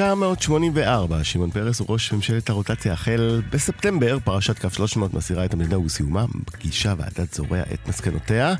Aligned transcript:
1984, 0.00 1.24
שמעון 1.24 1.50
פרס 1.50 1.80
הוא 1.80 1.86
ראש 1.90 2.12
ממשלת 2.12 2.50
הרוטציה 2.50 2.92
החל 2.92 3.42
בספטמבר, 3.50 4.18
פרשת 4.24 4.58
קו 4.58 4.70
300 4.70 5.14
מסירה 5.14 5.44
את 5.44 5.54
המדינה 5.54 5.78
ובסיומה, 5.78 6.24
פגישה 6.44 6.94
ועדת 6.98 7.34
זורע 7.34 7.60
את 7.74 7.88
מסקנותיה. 7.88 8.54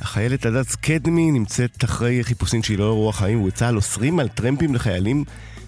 החיילת 0.00 0.46
הדס 0.46 0.74
קדמי 0.74 1.30
נמצאת 1.30 1.84
אחרי 1.84 2.24
חיפושים 2.24 2.62
שהיא 2.62 2.78
לא 2.78 2.84
אירוע 2.84 3.12
חיים 3.12 3.40
ובצה"ל 3.40 3.76
אוסרים 3.76 4.18
על 4.18 4.28
טרמפים 4.28 4.74
לחיילים 4.74 5.24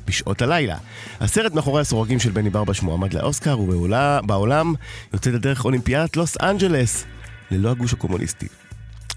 בשעות 0.07 0.43
הלילה. 0.43 0.77
הסרט 1.21 1.55
מאחורי 1.55 1.81
הסורגים 1.81 2.19
של 2.19 2.31
בני 2.31 2.51
ברבש 2.51 2.83
מועמד 2.83 3.15
לאוסקר, 3.15 3.59
ובעולם 3.59 4.75
יוצאת 5.13 5.35
לדרך 5.35 5.65
אולימפיאדת 5.65 6.17
לוס 6.17 6.37
אנג'לס, 6.41 7.05
ללא 7.51 7.71
הגוש 7.71 7.93
הקומוניסטי. 7.93 8.49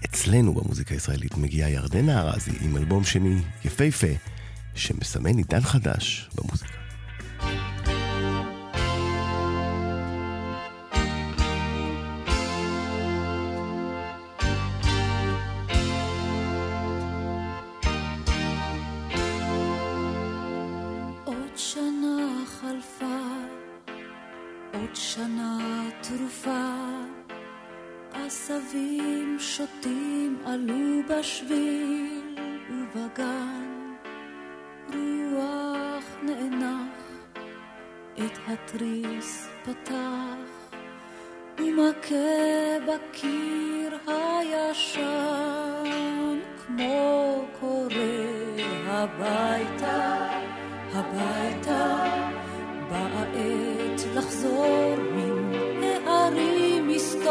אצלנו 0.04 0.54
במוזיקה 0.54 0.94
הישראלית 0.94 1.36
מגיעה 1.36 1.70
ירדנה 1.70 2.20
ארזי 2.20 2.52
עם 2.60 2.76
אלבום 2.76 3.04
שני 3.04 3.38
יפהפה. 3.64 4.35
שמסמן 4.76 5.38
עידן 5.38 5.60
חדש 5.60 6.28
במוזיקה. 6.34 6.85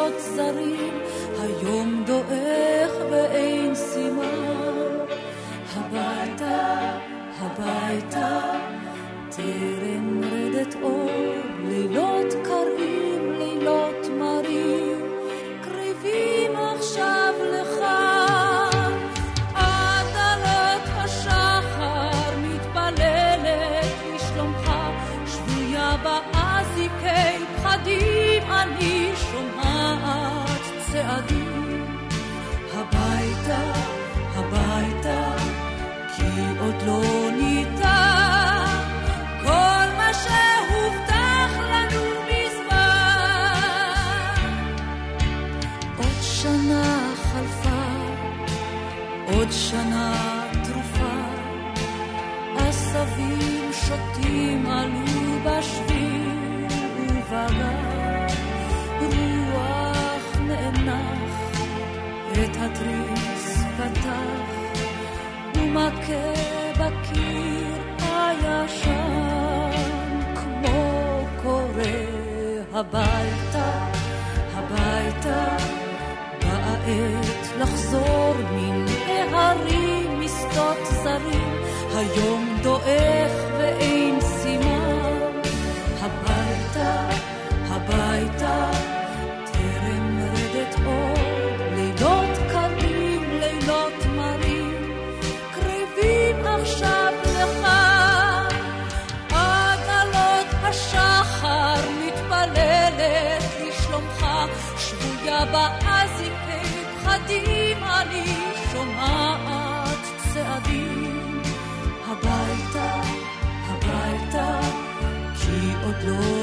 משדות 0.05 0.21
זרים, 0.35 0.99
היום 1.39 2.03
דועך 2.05 2.91
ואין 3.11 3.75
סימן, 3.75 5.05
הביתה 5.73 6.97
הביתה, 7.39 8.39
טרם 9.29 10.21
רדת 10.23 10.75
אור, 10.81 11.09
לילות 11.67 12.44
את 62.45 62.57
התריס 62.59 63.63
פתח. 63.77 64.55
מכה 65.73 66.54
הביתה, 72.75 73.89
הביתה, 74.53 75.45
באה 76.41 76.73
עת 76.73 77.59
לחזור 77.59 78.33
מן 78.51 78.85
ההרים, 79.33 80.21
משדות 80.21 80.85
זרים, 81.03 81.53
היום 81.95 82.57
דועך 82.63 83.31
ואין 83.57 84.21
שבויה 105.35 105.69
באזיקי 105.83 106.85
פחדים, 107.03 107.83
אני 107.83 108.25
שומעת 108.71 109.99
צעדים. 110.33 111.41
הביתה, 112.07 113.01
הביתה, 113.67 114.59
כי 115.41 115.73
עוד 115.85 115.95
לא 116.03 116.34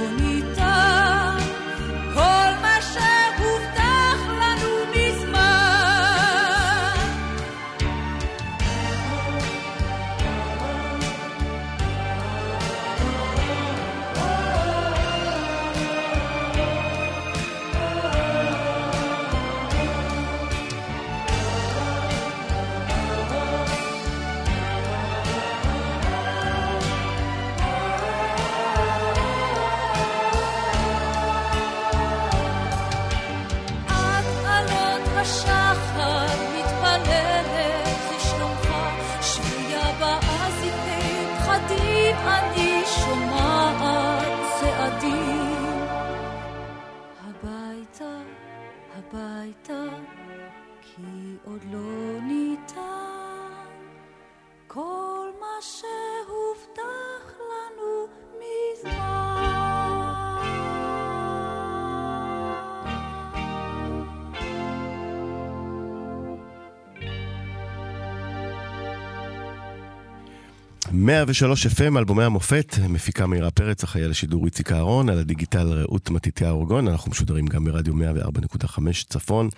103 71.26 71.66
FM, 71.66 71.98
אלבומי 71.98 72.24
המופת, 72.24 72.76
מפיקה 72.88 73.26
מאירה 73.26 73.50
פרץ, 73.50 73.84
אחראי 73.84 74.04
על 74.04 74.10
השידור 74.10 74.44
איציק 74.44 74.72
אהרון, 74.72 75.08
על 75.08 75.18
הדיגיטל 75.18 75.68
רעות 75.68 76.10
מתיתיה 76.10 76.50
אורגון, 76.50 76.88
אנחנו 76.88 77.10
משודרים 77.10 77.46
גם 77.46 77.64
ברדיו 77.64 77.94
104.5 77.94 78.80
צפון, 79.08 79.48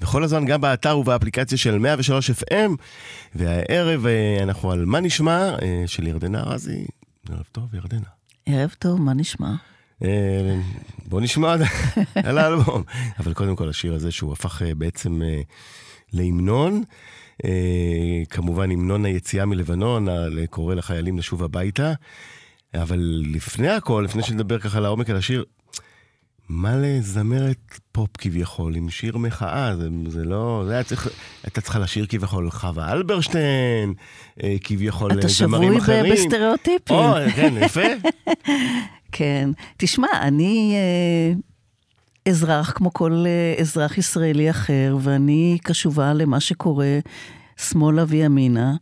וכל 0.00 0.24
הזמן 0.24 0.44
גם 0.44 0.60
באתר 0.60 0.98
ובאפליקציה 0.98 1.58
של 1.58 1.78
103 1.78 2.30
FM, 2.30 2.70
והערב 3.34 4.06
אה, 4.06 4.42
אנחנו 4.42 4.72
על 4.72 4.84
מה 4.84 5.00
נשמע 5.00 5.54
אה, 5.62 5.82
של 5.86 6.06
ירדנה 6.06 6.40
ארזי. 6.40 6.86
ערב 7.30 7.44
טוב, 7.52 7.74
ירדנה. 7.74 8.08
ערב 8.46 8.74
טוב, 8.78 9.00
מה 9.00 9.14
נשמע? 9.14 9.54
אה, 10.02 10.58
בוא 11.06 11.20
נשמע 11.20 11.56
על 12.14 12.38
האלבום. 12.38 12.82
אבל 13.18 13.34
קודם 13.34 13.56
כל 13.56 13.68
השיר 13.68 13.94
הזה 13.94 14.10
שהוא 14.10 14.32
הפך 14.32 14.62
בעצם 14.78 15.20
להמנון. 16.14 16.82
אה, 17.44 18.22
כמובן 18.30 18.70
המנון 18.70 19.04
היציאה 19.04 19.46
מלבנון, 19.46 20.08
קורא 20.50 20.74
לחיילים 20.74 21.18
לשוב 21.18 21.42
הביתה. 21.42 21.92
אבל 22.74 23.22
לפני 23.34 23.68
הכל, 23.68 24.02
לפני 24.04 24.22
שנדבר 24.22 24.58
ככה 24.58 24.80
לעומק 24.80 25.10
על 25.10 25.16
השיר, 25.16 25.44
מה 26.48 26.76
לזמרת 26.76 27.78
פופ 27.92 28.10
כביכול, 28.18 28.76
עם 28.76 28.90
שיר 28.90 29.16
מחאה, 29.16 29.76
זה, 29.76 29.88
זה 30.08 30.24
לא, 30.24 30.62
זה 30.66 30.72
היה 30.72 30.82
צריך, 30.82 31.08
הייתה 31.44 31.60
צריכה 31.60 31.78
לשיר 31.78 32.06
כביכול 32.08 32.50
חווה 32.50 32.92
אלברשטיין, 32.92 33.94
אה, 34.42 34.56
כביכול 34.64 35.10
זמרים 35.28 35.76
אחרים. 35.76 36.06
אתה 36.06 36.16
שבוי 36.16 36.26
בסטריאוטיפים. 36.26 36.96
או, 36.96 37.14
כן, 37.36 37.54
יפה. 37.60 37.80
כן. 39.12 39.50
תשמע, 39.76 40.08
אני 40.20 40.74
אה, 40.74 41.40
אזרח 42.28 42.70
כמו 42.70 42.92
כל 42.92 43.24
אה, 43.26 43.54
אזרח 43.60 43.98
ישראלי 43.98 44.50
אחר, 44.50 44.96
ואני 45.00 45.58
קשובה 45.62 46.12
למה 46.12 46.40
שקורה 46.40 46.98
שמאלה 47.56 48.04
וימינה. 48.08 48.74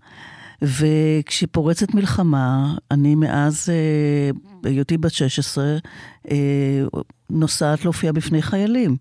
וכשפורצת 0.63 1.95
מלחמה, 1.95 2.75
אני 2.91 3.15
מאז 3.15 3.69
אה, 3.69 4.31
היותי 4.71 4.99
בת 4.99 5.13
16, 5.13 5.65
אה, 6.31 6.37
נוסעת 7.31 7.85
להופיע 7.85 8.13
בפני 8.13 8.43
חיילים. 8.43 8.97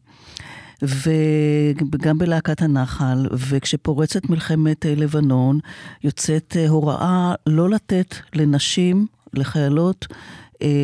וגם 0.81 2.17
בלהקת 2.17 2.61
הנחל, 2.61 3.27
וכשפורצת 3.31 4.29
מלחמת 4.29 4.85
לבנון, 4.85 5.59
יוצאת 6.03 6.57
הוראה 6.69 7.33
לא 7.47 7.69
לתת 7.69 8.15
לנשים, 8.35 9.07
לחיילות, 9.33 10.07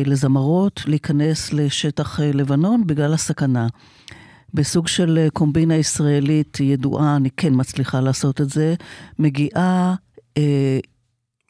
לזמרות 0.06 0.82
להיכנס 0.86 1.52
לשטח 1.52 2.20
אה, 2.20 2.30
לבנון 2.34 2.86
בגלל 2.86 3.14
הסכנה. 3.14 3.66
בסוג 4.54 4.88
של 4.88 5.18
אה, 5.18 5.30
קומבינה 5.30 5.76
ישראלית 5.76 6.60
ידועה, 6.60 7.16
אני 7.16 7.30
כן 7.36 7.52
מצליחה 7.56 8.00
לעשות 8.00 8.40
את 8.40 8.50
זה, 8.50 8.74
מגיעה... 9.18 9.94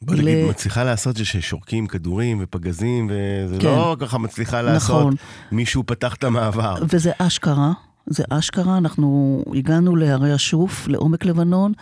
בוא 0.01 0.15
נגיד, 0.15 0.45
ל... 0.45 0.49
מצליחה 0.49 0.83
לעשות 0.83 1.17
זה 1.17 1.25
ששורקים 1.25 1.87
כדורים 1.87 2.37
ופגזים, 2.41 3.11
וזה 3.11 3.57
כן. 3.59 3.67
לא 3.67 3.95
ככה 3.99 4.17
מצליחה 4.17 4.61
לעשות, 4.61 4.99
נכון. 4.99 5.15
מישהו 5.51 5.83
פתח 5.85 6.15
את 6.15 6.23
המעבר. 6.23 6.75
וזה 6.89 7.11
אשכרה. 7.17 7.71
זה 8.05 8.23
אשכרה, 8.29 8.77
אנחנו 8.77 9.43
הגענו 9.55 9.95
להרי 9.95 10.33
השוף, 10.33 10.87
לעומק 10.87 11.25
לבנון, 11.25 11.73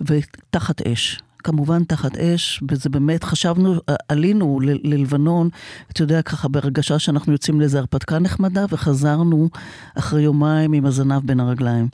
ותחת 0.00 0.82
אש. 0.82 1.20
כמובן 1.46 1.84
תחת 1.84 2.16
אש, 2.16 2.62
וזה 2.70 2.88
באמת, 2.88 3.24
חשבנו, 3.24 3.74
עלינו 4.08 4.60
ל- 4.60 4.94
ללבנון, 4.94 5.48
אתה 5.92 6.02
יודע, 6.02 6.22
ככה 6.22 6.48
בהרגשה 6.48 6.98
שאנחנו 6.98 7.32
יוצאים 7.32 7.60
לאיזו 7.60 7.78
הרפתקה 7.78 8.18
נחמדה, 8.18 8.64
וחזרנו 8.70 9.48
אחרי 9.94 10.22
יומיים 10.22 10.72
עם 10.72 10.86
הזנב 10.86 11.22
בין 11.26 11.40
הרגליים. 11.40 11.88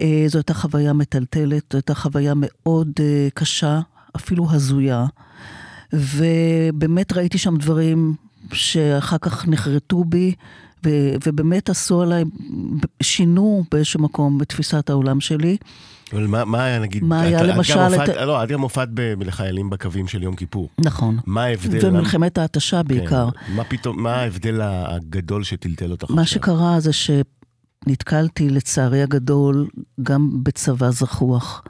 אה, 0.00 0.24
זו 0.26 0.38
הייתה 0.38 0.54
חוויה 0.54 0.92
מטלטלת, 0.92 1.62
זו 1.72 1.78
הייתה 1.78 1.94
חוויה 1.94 2.32
מאוד 2.36 2.90
אה, 3.00 3.28
קשה, 3.34 3.80
אפילו 4.16 4.46
הזויה. 4.50 5.06
ובאמת 5.92 7.12
ראיתי 7.12 7.38
שם 7.38 7.56
דברים 7.56 8.14
שאחר 8.52 9.18
כך 9.18 9.48
נחרטו 9.48 10.04
בי, 10.04 10.34
ו- 10.86 11.14
ובאמת 11.26 11.70
עשו 11.70 12.02
עליי, 12.02 12.24
שינו 13.02 13.64
באיזשהו 13.70 14.00
מקום 14.00 14.38
בתפיסת 14.38 14.90
העולם 14.90 15.20
שלי. 15.20 15.56
אבל 16.12 16.26
מה, 16.26 16.44
מה 16.44 16.64
היה, 16.64 16.78
נגיד, 16.78 17.04
מה 17.04 17.20
היה 17.20 17.40
את, 17.40 17.46
למשל... 17.46 17.78
את 17.78 17.90
מופעת, 17.90 18.08
את... 18.08 18.16
לא, 18.16 18.44
את 18.44 18.48
גם 18.48 18.60
הופעת 18.60 18.88
לחיילים 19.20 19.70
בקווים 19.70 20.08
של 20.08 20.22
יום 20.22 20.36
כיפור. 20.36 20.68
נכון. 20.78 21.18
מה 21.26 21.44
ההבדל? 21.44 21.86
ומלחמת 21.86 22.38
ההתשה 22.38 22.82
בעיקר. 22.82 23.28
כן. 23.30 23.52
מה 23.52 23.64
פתאום, 23.64 24.02
מה 24.02 24.14
ההבדל 24.14 24.60
הגדול 24.62 25.44
שטלטל 25.44 25.90
אותך 25.90 26.10
מה 26.10 26.22
עכשיו? 26.22 26.42
שקרה 26.42 26.80
זה 26.80 26.90
שנתקלתי, 26.92 28.50
לצערי 28.50 29.02
הגדול, 29.02 29.68
גם 30.02 30.30
בצבא 30.42 30.90
זחוח. 30.90 31.62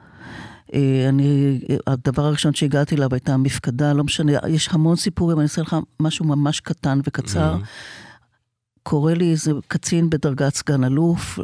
אה, 0.74 1.06
אני, 1.08 1.60
הדבר 1.86 2.24
הראשון 2.24 2.54
שהגעתי 2.54 2.94
אליו 2.94 3.08
הייתה 3.12 3.36
מפקדה, 3.36 3.92
לא 3.92 4.04
משנה, 4.04 4.32
יש 4.48 4.68
המון 4.72 4.96
סיפורים, 4.96 5.38
אני 5.38 5.44
אעשה 5.44 5.62
לך 5.62 5.76
משהו 6.00 6.24
ממש 6.24 6.60
קטן 6.60 7.00
וקצר. 7.04 7.54
Mm-hmm. 7.54 7.66
קורא 8.82 9.12
לי 9.12 9.30
איזה 9.30 9.52
קצין 9.68 10.10
בדרגת 10.10 10.54
סגן 10.54 10.84
אלוף, 10.84 11.38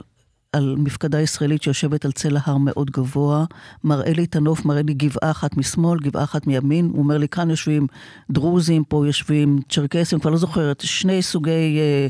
על 0.52 0.74
מפקדה 0.78 1.20
ישראלית 1.20 1.62
שיושבת 1.62 2.04
על 2.04 2.12
צלע 2.12 2.40
הר 2.44 2.56
מאוד 2.56 2.90
גבוה, 2.90 3.44
מראה 3.84 4.12
לי 4.12 4.24
את 4.24 4.36
הנוף, 4.36 4.64
מראה 4.64 4.82
לי 4.82 4.94
גבעה 4.94 5.30
אחת 5.30 5.56
משמאל, 5.56 5.98
גבעה 5.98 6.24
אחת 6.24 6.46
מימין, 6.46 6.90
הוא 6.92 6.98
אומר 6.98 7.18
לי, 7.18 7.28
כאן 7.28 7.50
יושבים 7.50 7.86
דרוזים, 8.30 8.84
פה 8.84 9.06
יושבים 9.06 9.58
צ'רקסים, 9.68 10.18
כבר 10.20 10.30
לא 10.30 10.36
זוכרת, 10.36 10.80
שני 10.80 11.22
סוגי 11.22 11.50
אה, 11.50 12.06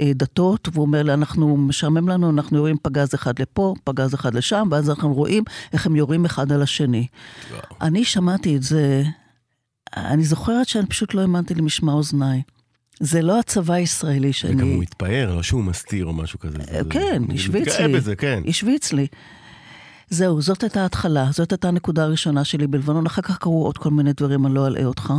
אה, 0.00 0.12
דתות, 0.14 0.68
והוא 0.72 0.86
אומר 0.86 1.02
לי, 1.02 1.12
אנחנו, 1.12 1.56
משעמם 1.56 2.08
לנו, 2.08 2.30
אנחנו 2.30 2.56
יורים 2.56 2.76
פגז 2.82 3.14
אחד 3.14 3.38
לפה, 3.38 3.74
פגז 3.84 4.14
אחד 4.14 4.34
לשם, 4.34 4.68
ואז 4.70 4.90
אנחנו 4.90 5.14
רואים 5.14 5.44
איך 5.72 5.86
הם 5.86 5.96
יורים 5.96 6.24
אחד 6.24 6.52
על 6.52 6.62
השני. 6.62 7.06
וואו. 7.50 7.62
אני 7.80 8.04
שמעתי 8.04 8.56
את 8.56 8.62
זה, 8.62 9.02
אני 9.96 10.24
זוכרת 10.24 10.68
שאני 10.68 10.86
פשוט 10.86 11.14
לא 11.14 11.20
האמנתי 11.20 11.54
למשמע 11.54 11.92
אוזניי. 11.92 12.42
זה 13.00 13.22
לא 13.22 13.38
הצבא 13.38 13.74
הישראלי 13.74 14.32
שאני... 14.32 14.54
וגם 14.54 14.68
הוא 14.68 14.78
מתפאר, 14.78 15.34
לא 15.36 15.42
שהוא 15.42 15.64
מסתיר 15.64 16.06
או 16.06 16.12
משהו 16.12 16.38
כזה. 16.38 16.58
כן, 16.90 17.22
השוויץ 17.34 17.80
לי. 17.80 17.92
בזה, 17.92 18.16
כן. 18.16 18.42
השוויץ 18.48 18.92
לי. 18.92 19.06
זהו, 20.10 20.42
זאת 20.42 20.62
הייתה 20.62 20.82
ההתחלה, 20.82 21.28
זאת 21.32 21.52
הייתה 21.52 21.68
הנקודה 21.68 22.04
הראשונה 22.04 22.44
שלי 22.44 22.66
בלבנון, 22.66 23.06
אחר 23.06 23.22
כך 23.22 23.38
קרו 23.38 23.64
עוד 23.64 23.78
כל 23.78 23.90
מיני 23.90 24.12
דברים, 24.12 24.46
אני 24.46 24.54
לא 24.54 24.66
אלאה 24.66 24.84
אותך. 24.84 25.12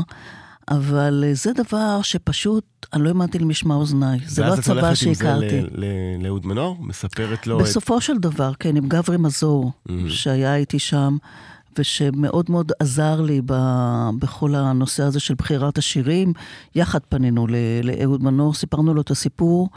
אבל 0.70 1.24
אה, 1.28 1.34
זה 1.34 1.52
דבר 1.54 2.02
שפשוט, 2.02 2.66
אני 2.94 3.04
לא 3.04 3.08
האמנתי 3.08 3.40
למשמע 3.40 3.76
אוזניי. 3.76 4.20
זה 4.26 4.42
לא 4.42 4.54
הצבא 4.54 4.96
שהכרתי. 4.96 5.06
ואז 5.06 5.18
את 5.18 5.22
הולכת 5.22 5.54
עם 5.54 5.80
זה 5.80 6.24
לאהוד 6.24 6.46
מנור? 6.46 6.78
מספרת 6.80 7.48
לו 7.48 7.60
את... 7.60 7.64
בסופו 7.64 8.02
של 8.02 8.18
דבר, 8.18 8.52
כן, 8.60 8.76
עם 8.76 8.88
גברי 8.88 9.18
מזור, 9.18 9.72
mm-hmm. 9.72 9.92
שהיה 10.08 10.56
איתי 10.56 10.80
שם. 10.80 11.18
ושמאוד 11.80 12.52
מאוד 12.52 12.72
עזר 12.80 13.22
לי 13.22 13.42
ב, 13.46 13.54
בכל 14.20 14.56
הנושא 14.56 15.04
הזה 15.04 15.20
של 15.20 15.34
בחירת 15.36 15.78
השירים. 15.78 16.34
יחד 16.76 17.00
פנינו 17.10 17.48
לאהוד 17.84 18.24
מנור, 18.24 18.54
סיפרנו 18.54 18.94
לו 18.94 19.02
את 19.02 19.12
הסיפור, 19.12 19.70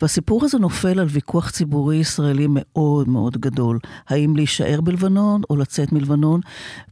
והסיפור 0.00 0.44
הזה 0.44 0.58
נופל 0.58 1.00
על 1.00 1.06
ויכוח 1.10 1.50
ציבורי 1.50 1.96
ישראלי 1.96 2.46
מאוד 2.48 3.08
מאוד 3.08 3.36
גדול. 3.36 3.78
האם 4.08 4.36
להישאר 4.36 4.80
בלבנון 4.80 5.42
או 5.50 5.56
לצאת 5.56 5.92
מלבנון, 5.92 6.40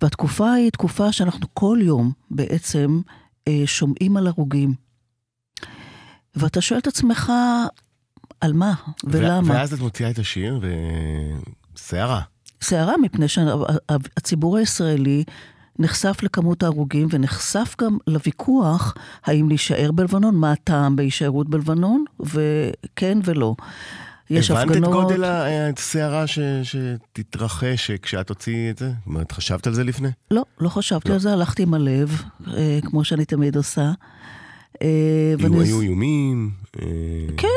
והתקופה 0.02 0.52
היא 0.52 0.70
תקופה 0.70 1.12
שאנחנו 1.12 1.46
כל 1.54 1.78
יום 1.82 2.12
בעצם 2.30 3.00
אה, 3.48 3.62
שומעים 3.66 4.16
על 4.16 4.26
הרוגים. 4.26 4.74
ואתה 6.34 6.60
שואל 6.60 6.78
את 6.78 6.86
עצמך, 6.86 7.32
על 8.40 8.52
מה 8.52 8.74
ולמה? 9.04 9.54
ואז 9.54 9.72
את 9.72 9.80
מוציאה 9.80 10.10
את 10.10 10.18
השיר, 10.18 10.60
וסערה. 11.74 12.22
סערה 12.62 12.96
מפני 12.96 13.26
שהציבור 13.28 14.56
הישראלי 14.56 15.24
נחשף 15.78 16.18
לכמות 16.22 16.62
ההרוגים 16.62 17.08
ונחשף 17.10 17.74
גם 17.80 17.98
לוויכוח 18.06 18.94
האם 19.24 19.48
להישאר 19.48 19.92
בלבנון, 19.92 20.36
מה 20.36 20.52
הטעם 20.52 20.96
בהישארות 20.96 21.48
בלבנון, 21.48 22.04
וכן 22.20 23.18
ולא. 23.24 23.54
יש 24.30 24.50
הבנת 24.50 24.70
הפגנות... 24.70 24.94
הבנת 24.94 25.02
את 25.02 25.16
גודל 25.16 25.24
הסערה 25.24 26.26
ש... 26.26 26.38
שתתרחש 26.62 27.90
כשאת 27.90 28.26
תוציאי 28.26 28.70
את 28.70 28.78
זה? 28.78 28.88
זאת 28.88 29.06
אומרת, 29.06 29.32
חשבת 29.32 29.66
על 29.66 29.74
זה 29.74 29.84
לפני? 29.84 30.08
לא, 30.30 30.42
לא 30.60 30.68
חשבתי 30.68 31.08
לא. 31.08 31.14
על 31.14 31.20
זה, 31.20 31.32
הלכתי 31.32 31.62
עם 31.62 31.74
הלב, 31.74 32.22
אה, 32.56 32.78
כמו 32.82 33.04
שאני 33.04 33.24
תמיד 33.24 33.56
עושה. 33.56 33.92
אה, 34.82 35.34
ואני... 35.38 35.62
היו 35.64 35.80
איומים? 35.80 36.50
אה, 36.82 36.86
כן, 37.36 37.48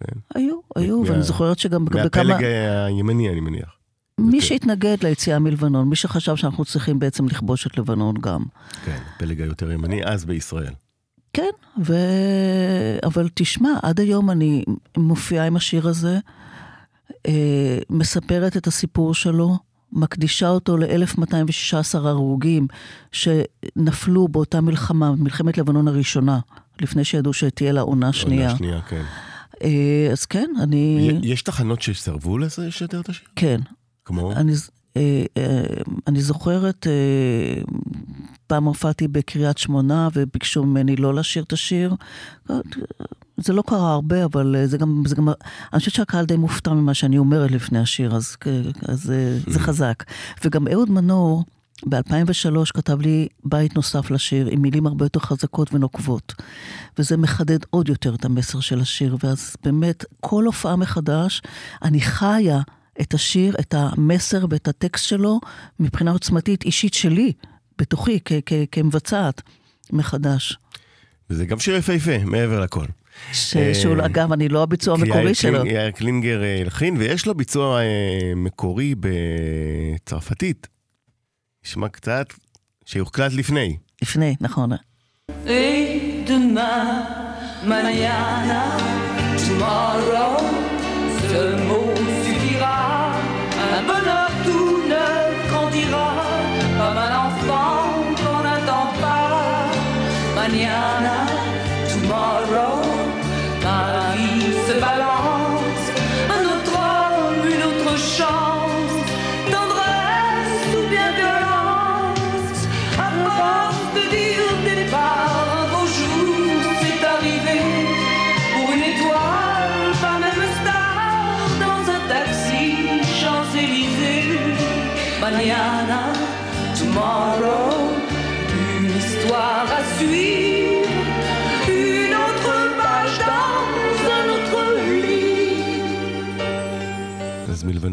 כן, 0.00 0.18
היו, 0.34 0.56
היו, 0.76 1.02
ואני 1.06 1.22
זוכרת 1.22 1.58
שגם 1.58 1.84
בכמה... 1.84 2.02
מהפלג 2.02 2.44
הימני, 2.86 3.28
אני 3.30 3.40
מניח. 3.40 3.83
מי 4.20 4.40
שהתנגד 4.40 4.96
ליציאה 5.02 5.38
מלבנון, 5.38 5.88
מי 5.88 5.96
שחשב 5.96 6.36
שאנחנו 6.36 6.64
צריכים 6.64 6.98
בעצם 6.98 7.26
לכבוש 7.26 7.66
את 7.66 7.78
לבנון 7.78 8.14
גם. 8.20 8.42
כן, 8.84 8.98
פלג 9.18 9.40
היותר 9.40 9.72
ימני 9.72 10.04
אז 10.04 10.24
בישראל. 10.24 10.72
כן, 11.32 11.50
ו... 11.84 11.94
אבל 13.04 13.28
תשמע, 13.34 13.70
עד 13.82 14.00
היום 14.00 14.30
אני 14.30 14.64
מופיעה 14.96 15.46
עם 15.46 15.56
השיר 15.56 15.88
הזה, 15.88 16.18
אה, 17.26 17.78
מספרת 17.90 18.56
את 18.56 18.66
הסיפור 18.66 19.14
שלו, 19.14 19.58
מקדישה 19.92 20.48
אותו 20.48 20.76
ל-1216 20.76 21.98
הרוגים 21.98 22.66
שנפלו 23.12 24.28
באותה 24.28 24.60
מלחמה, 24.60 25.12
מלחמת 25.12 25.58
לבנון 25.58 25.88
הראשונה, 25.88 26.38
לפני 26.80 27.04
שידעו 27.04 27.32
שתהיה 27.32 27.72
לה 27.72 27.80
עונה 27.80 28.12
שנייה. 28.12 28.46
עונה 28.46 28.58
שנייה, 28.58 28.80
כן. 28.80 29.02
אה, 29.62 30.08
אז 30.12 30.26
כן, 30.26 30.50
אני... 30.60 31.10
יש 31.22 31.42
תחנות 31.42 31.82
שסרבו 31.82 32.38
לשדר 32.38 33.00
את 33.00 33.08
השיר? 33.08 33.26
כן, 33.36 33.60
כמו? 34.04 34.32
אני, 34.32 34.52
אה, 34.96 35.24
אה, 35.36 35.64
אני 36.06 36.22
זוכרת, 36.22 36.86
אה, 36.86 37.62
פעם 38.46 38.64
הופעתי 38.64 39.08
בקריית 39.08 39.58
שמונה 39.58 40.08
וביקשו 40.14 40.64
ממני 40.64 40.96
לא 40.96 41.14
לשיר 41.14 41.42
את 41.42 41.52
השיר. 41.52 41.94
זה 43.36 43.52
לא 43.52 43.62
קרה 43.66 43.92
הרבה, 43.92 44.24
אבל 44.24 44.56
זה 44.66 44.78
גם, 44.78 45.02
זה 45.06 45.14
גם, 45.16 45.28
אני 45.28 45.78
חושבת 45.78 45.94
שהקהל 45.94 46.24
די 46.24 46.36
מופתע 46.36 46.72
ממה 46.72 46.94
שאני 46.94 47.18
אומרת 47.18 47.50
לפני 47.50 47.78
השיר, 47.78 48.16
אז, 48.16 48.36
אז 48.88 49.00
זה 49.00 49.40
Mm-hmm. 49.46 49.58
חזק. 49.58 50.04
וגם 50.44 50.68
אהוד 50.68 50.90
מנור, 50.90 51.44
ב-2003 51.88 52.72
כתב 52.74 53.00
לי 53.00 53.28
בית 53.44 53.76
נוסף 53.76 54.10
לשיר, 54.10 54.46
עם 54.46 54.62
מילים 54.62 54.86
הרבה 54.86 55.04
יותר 55.04 55.20
חזקות 55.20 55.74
ונוקבות. 55.74 56.34
וזה 56.98 57.16
מחדד 57.16 57.58
עוד 57.70 57.88
יותר 57.88 58.14
את 58.14 58.24
המסר 58.24 58.60
של 58.60 58.80
השיר, 58.80 59.16
ואז 59.24 59.56
באמת, 59.64 60.04
כל 60.20 60.44
הופעה 60.44 60.76
מחדש, 60.76 61.42
אני 61.82 62.00
חיה 62.00 62.60
את 63.00 63.14
השיר, 63.14 63.54
את 63.60 63.74
המסר 63.78 64.44
ואת 64.50 64.68
הטקסט 64.68 65.04
שלו, 65.08 65.40
מבחינה 65.80 66.10
עוצמתית 66.10 66.62
אישית 66.64 66.94
שלי, 66.94 67.32
בתוכי, 67.78 68.18
כ- 68.24 68.32
כ- 68.46 68.52
כמבצעת, 68.72 69.42
מחדש. 69.92 70.58
וזה 71.30 71.46
גם 71.46 71.58
שיר 71.60 71.74
יפהפה, 71.76 72.18
מעבר 72.24 72.60
לכל. 72.60 72.84
ש- 73.32 73.56
אה, 73.56 73.74
שהוא, 73.74 73.96
אגב, 74.06 74.32
אני 74.32 74.48
לא 74.48 74.62
הביצוע 74.62 74.94
המקורי 74.94 75.22
יאיר 75.22 75.32
שלו. 75.32 75.66
יאיר 75.66 75.90
קלינגר 75.90 76.42
אה, 76.42 76.60
הלחין, 76.60 76.96
ויש 76.96 77.26
לו 77.26 77.34
ביצוע 77.34 77.80
אה, 77.80 77.86
מקורי 78.36 78.94
בצרפתית. 79.00 80.66
נשמע 81.66 81.88
קצת, 81.88 82.26
שהוחלט 82.84 83.32
לפני. 83.32 83.76
לפני, 84.02 84.34
נכון. 84.40 84.70
Mañana, 87.72 88.62
tomorrow, 89.44 90.32
ce 91.28 91.42
mot 91.68 91.83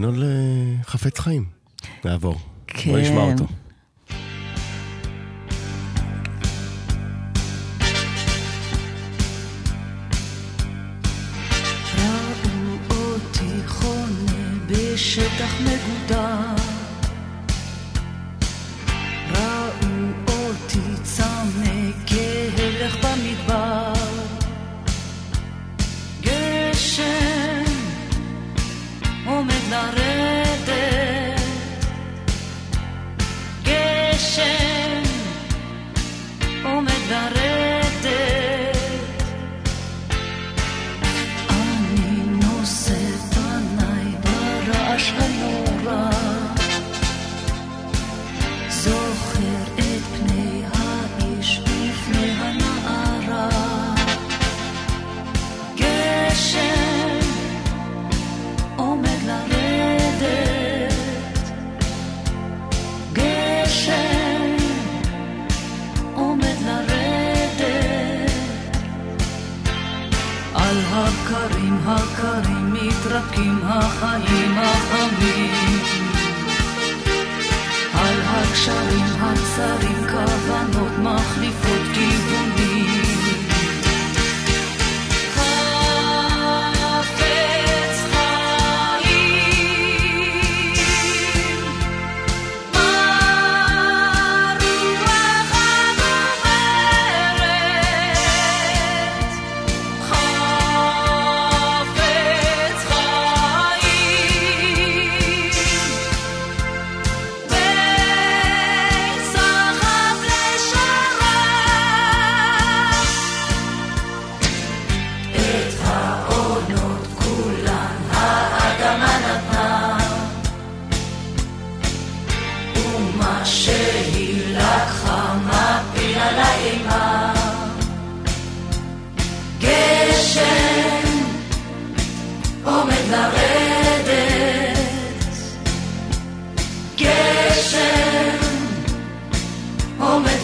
אז 0.02 0.06
מלבנון 0.06 0.30
לחפץ 0.82 1.20
חיים. 1.20 1.46
נעבור. 2.06 2.36
כן. 2.68 2.92
בוא 2.92 3.00
נשמע 3.00 3.22
אותו. 3.22 3.46
בשטח 14.68 15.62
מגודר 15.62 16.61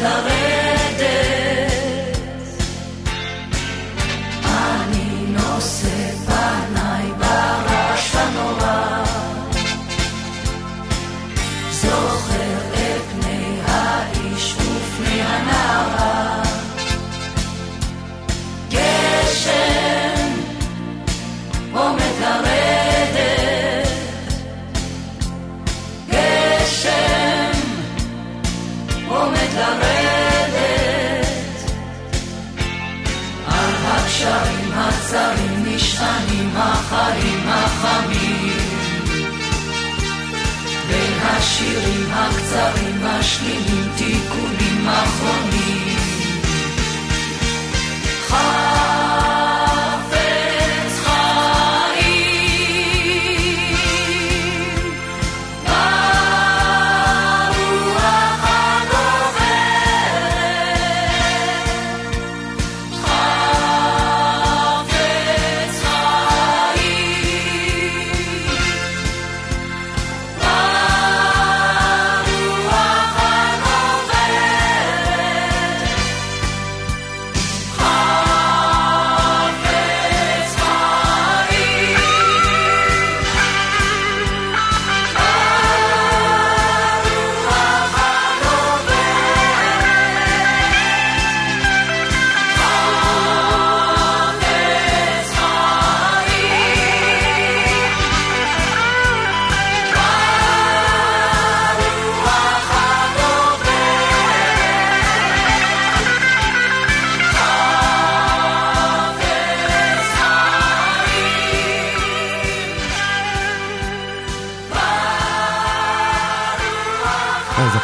עומד 0.06 0.37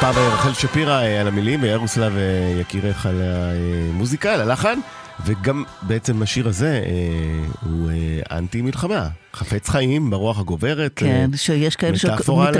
הפעם 0.03 0.33
רחל 0.33 0.53
שפירא 0.53 1.01
אה, 1.01 1.21
על 1.21 1.27
המילים 1.27 1.63
וירוסלב 1.63 2.17
אה, 2.17 2.57
יקירך 2.61 3.05
על 3.05 3.21
המוזיקה, 3.21 4.33
על 4.33 4.41
הלחן, 4.41 4.79
וגם 5.25 5.63
בעצם 5.81 6.21
השיר 6.21 6.47
הזה 6.47 6.83
אה, 6.85 7.45
הוא 7.61 7.91
אנטי 8.31 8.61
מלחמה. 8.61 9.07
חפץ 9.33 9.69
חיים 9.69 10.09
ברוח 10.09 10.39
הגוברת. 10.39 10.91
כן, 10.95 11.29
שיש 11.35 11.75
כאלה 11.75 11.97
שמתקשים... 11.97 12.15
מטאפורה 12.15 12.51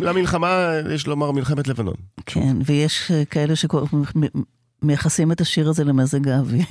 למלחמה, 0.00 0.72
יש 0.94 1.06
לומר 1.06 1.30
מלחמת 1.30 1.68
לבנון. 1.68 1.94
כן, 2.26 2.56
ויש 2.64 3.12
כאלה 3.30 3.54
שמייחסים 4.82 5.32
את 5.32 5.40
השיר 5.40 5.68
הזה 5.68 5.84
למזג 5.84 6.28
האוויר. 6.28 6.64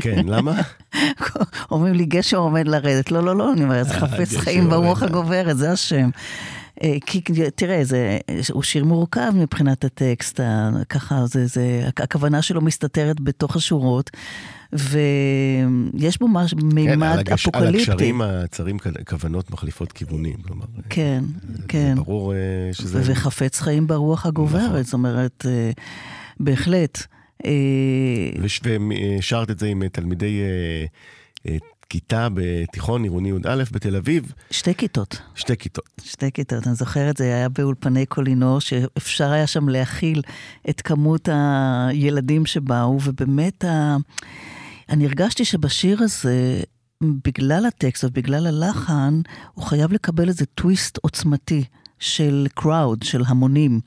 כן, 0.00 0.26
למה? 0.26 0.60
אומרים 1.70 1.94
לי 1.94 2.04
גשם 2.04 2.36
עומד 2.36 2.68
לרדת. 2.68 3.10
לא, 3.10 3.24
לא, 3.24 3.36
לא, 3.36 3.52
אני 3.52 3.64
אומרת, 3.64 3.86
חפץ 3.86 4.36
חיים 4.36 4.70
ברוח 4.70 5.02
הגוברת, 5.02 5.58
זה 5.58 5.72
השם. 5.72 6.10
אה, 6.82 6.96
כי 7.06 7.20
תראה, 7.54 7.84
זה, 7.84 8.18
הוא 8.52 8.62
שיר 8.62 8.84
מורכב 8.84 9.32
מבחינת 9.34 9.84
הטקסט, 9.84 10.40
ככה, 10.88 11.26
זה, 11.26 11.46
זה, 11.46 11.88
הכוונה 11.96 12.42
שלו 12.42 12.60
מסתתרת 12.60 13.20
בתוך 13.20 13.56
השורות, 13.56 14.10
ויש 14.72 16.18
בו 16.20 16.28
ממש 16.28 16.54
מימד 16.54 17.22
כן, 17.26 17.32
אפוקליפטי. 17.32 17.68
על 17.68 17.74
הקשרים 17.74 18.20
הצרים 18.22 18.76
כוונות 19.08 19.50
מחליפות 19.50 19.92
כיוונים, 19.92 20.36
כלומר. 20.42 20.64
כן, 20.90 21.24
זה, 21.48 21.62
כן. 21.68 21.94
זה 21.96 22.02
ברור 22.02 22.34
אה, 22.34 22.38
שזה... 22.72 23.02
וחפץ 23.04 23.60
חיים 23.60 23.86
ברוח 23.86 24.26
הגוברת, 24.26 24.62
נכון. 24.62 24.82
זאת 24.82 24.92
אומרת, 24.92 25.46
אה, 25.48 25.70
בהחלט. 26.40 27.06
ושרת 29.18 29.50
את 29.50 29.58
זה 29.58 29.66
עם 29.66 29.88
תלמידי 29.88 30.40
כיתה 31.90 32.28
בתיכון 32.34 33.02
עירוני 33.02 33.28
י"א 33.28 33.64
בתל 33.72 33.96
אביב. 33.96 34.32
שתי 34.50 34.74
כיתות. 34.74 35.20
שתי 35.34 35.56
כיתות. 35.56 35.84
שתי 36.04 36.32
כיתות, 36.32 36.66
אני 36.66 36.74
זוכרת, 36.74 37.16
זה 37.16 37.24
היה 37.24 37.48
באולפני 37.48 38.06
קולינור, 38.06 38.60
שאפשר 38.60 39.30
היה 39.30 39.46
שם 39.46 39.68
להכיל 39.68 40.22
את 40.70 40.80
כמות 40.80 41.28
הילדים 41.32 42.46
שבאו, 42.46 42.98
ובאמת, 43.04 43.64
ה... 43.64 43.96
אני 44.88 45.06
הרגשתי 45.06 45.44
שבשיר 45.44 46.02
הזה, 46.02 46.62
בגלל 47.02 47.66
הטקסט 47.66 48.04
ובגלל 48.04 48.46
הלחן, 48.46 49.20
הוא 49.54 49.64
חייב 49.64 49.92
לקבל 49.92 50.28
איזה 50.28 50.46
טוויסט 50.46 50.98
עוצמתי 51.02 51.64
של 51.98 52.46
קראוד, 52.54 53.02
של 53.02 53.22
המונים. 53.26 53.80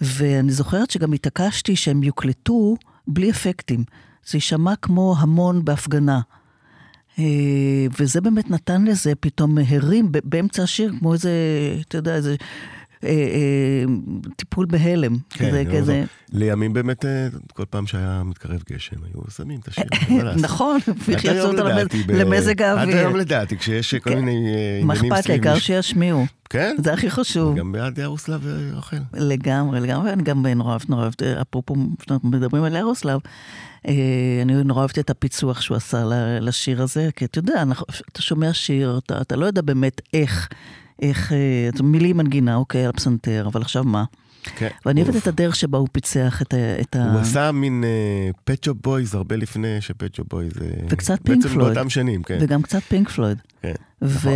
ואני 0.00 0.52
זוכרת 0.52 0.90
שגם 0.90 1.12
התעקשתי 1.12 1.76
שהם 1.76 2.02
יוקלטו 2.02 2.76
בלי 3.08 3.30
אפקטים. 3.30 3.84
זה 4.26 4.36
יישמע 4.36 4.76
כמו 4.76 5.14
המון 5.18 5.64
בהפגנה. 5.64 6.20
אה, 7.18 7.24
וזה 8.00 8.20
באמת 8.20 8.50
נתן 8.50 8.84
לזה 8.84 9.12
פתאום 9.20 9.58
הרים 9.68 10.08
באמצע 10.24 10.62
השיר, 10.62 10.92
כמו 10.98 11.12
איזה, 11.12 11.30
אתה 11.88 11.98
יודע, 11.98 12.14
איזה... 12.14 12.36
אה, 13.04 13.10
אה, 13.10 13.84
טיפול 14.36 14.66
בהלם. 14.66 15.16
כן, 15.30 15.48
כזה, 15.48 15.64
כזה. 15.72 16.04
לימים 16.32 16.72
באמת, 16.72 17.04
כל 17.52 17.64
פעם 17.70 17.86
שהיה 17.86 18.22
מתקרב 18.24 18.62
גשם, 18.70 18.96
היו 18.96 19.22
שמים 19.36 19.60
את 19.60 19.68
השיר. 19.68 19.84
נכון, 20.46 20.78
ויחייצו 21.08 21.48
אותו 21.48 21.64
למזג 22.08 22.62
האוויר. 22.62 22.96
עד 22.96 23.00
היום 23.00 23.16
לדעתי, 23.16 23.58
כשיש 23.58 23.94
כל 23.94 24.10
כן. 24.10 24.16
מיני 24.18 24.36
עניינים. 24.36 24.86
מה 24.86 24.94
אכפת 24.94 25.26
לי, 25.26 25.34
העיקר 25.34 25.58
שישמיעו. 25.58 26.26
כן? 26.50 26.76
זה 26.84 26.92
הכי 26.92 27.10
חשוב. 27.10 27.56
גם 27.56 27.72
בעד 27.72 27.98
ירוסלב 27.98 28.40
ורחל. 28.42 28.98
לגמרי, 29.14 29.80
לגמרי, 29.80 30.12
אני 30.12 30.22
גם 30.22 30.46
נורא 30.46 30.70
אוהבת, 30.70 30.90
נורא 30.90 31.02
אוהבת, 31.02 31.22
אפרופו, 31.22 31.74
כשאנחנו 31.98 32.28
מדברים 32.28 32.64
על 32.64 32.76
ירוסלב, 32.76 33.20
אני 34.42 34.64
נורא 34.64 34.80
אוהבת 34.80 34.98
את 34.98 35.10
הפיצוח 35.10 35.60
שהוא 35.60 35.76
עשה 35.76 36.04
לשיר 36.40 36.82
הזה, 36.82 37.08
כי 37.16 37.24
אתה 37.24 37.38
יודע, 37.38 37.64
אתה 38.12 38.22
שומע 38.22 38.52
שיר, 38.52 39.00
אתה, 39.04 39.20
אתה 39.20 39.36
לא 39.36 39.46
יודע 39.46 39.62
באמת 39.62 40.00
איך, 40.14 40.48
איך, 41.02 41.32
אה, 41.32 41.82
מילים 41.82 42.16
מנגינה, 42.16 42.54
אוקיי, 42.56 42.84
על 42.84 42.90
הפסנתר, 42.90 43.48
אבל 43.52 43.62
עכשיו 43.62 43.84
מה? 43.84 44.04
כן. 44.56 44.68
ואני 44.86 45.02
אוהבת 45.02 45.16
את 45.16 45.26
הדרך 45.26 45.56
שבה 45.56 45.78
הוא 45.78 45.88
פיצח 45.92 46.42
את, 46.42 46.54
את 46.80 46.96
ה... 46.96 47.12
הוא 47.12 47.20
עשה 47.20 47.52
מין 47.52 47.84
Pet 48.44 48.55
Shop 48.55 48.70
uh, 48.70 48.74
Boys 48.82 49.14
הרבה 49.14 49.36
לפני 49.36 49.80
ש 49.80 49.90
Pet 49.90 50.04
Shop 50.04 50.24
Boys... 50.30 50.52
וקצת 50.88 51.18
פינק 51.22 51.42
פלויד. 51.42 51.58
בעצם 51.58 51.58
באותם 51.58 51.90
שנים, 51.90 52.22
כן. 52.22 52.38
וגם 52.40 52.62
קצת 52.62 52.82
Pink 52.82 53.08
Floyd. 53.08 53.38
כן, 53.62 53.72
נכון. 54.02 54.32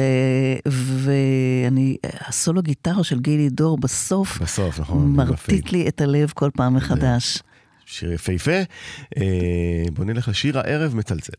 ואני, 0.66 1.96
הסולו 2.20 2.62
גיטרה 2.62 3.04
של 3.04 3.20
גילי 3.20 3.48
דור 3.48 3.78
בסוף, 3.78 4.42
בסוף, 4.42 4.80
נכון. 4.80 5.12
מרטיט 5.16 5.72
לי 5.72 5.88
את 5.88 6.00
הלב 6.00 6.32
כל 6.34 6.50
פעם 6.54 6.74
מחדש. 6.74 7.42
שיר 7.90 8.12
יפהפה. 8.12 8.60
אה, 9.16 9.82
בוא 9.92 10.04
נלך 10.04 10.28
לשיר 10.28 10.58
הערב 10.58 10.94
מצלצל. 10.94 11.32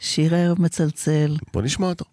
שיר 0.00 0.34
הערב 0.34 0.62
מצלצל. 0.62 1.36
בוא 1.52 1.62
נשמע 1.62 1.86
אותו. 1.86 2.04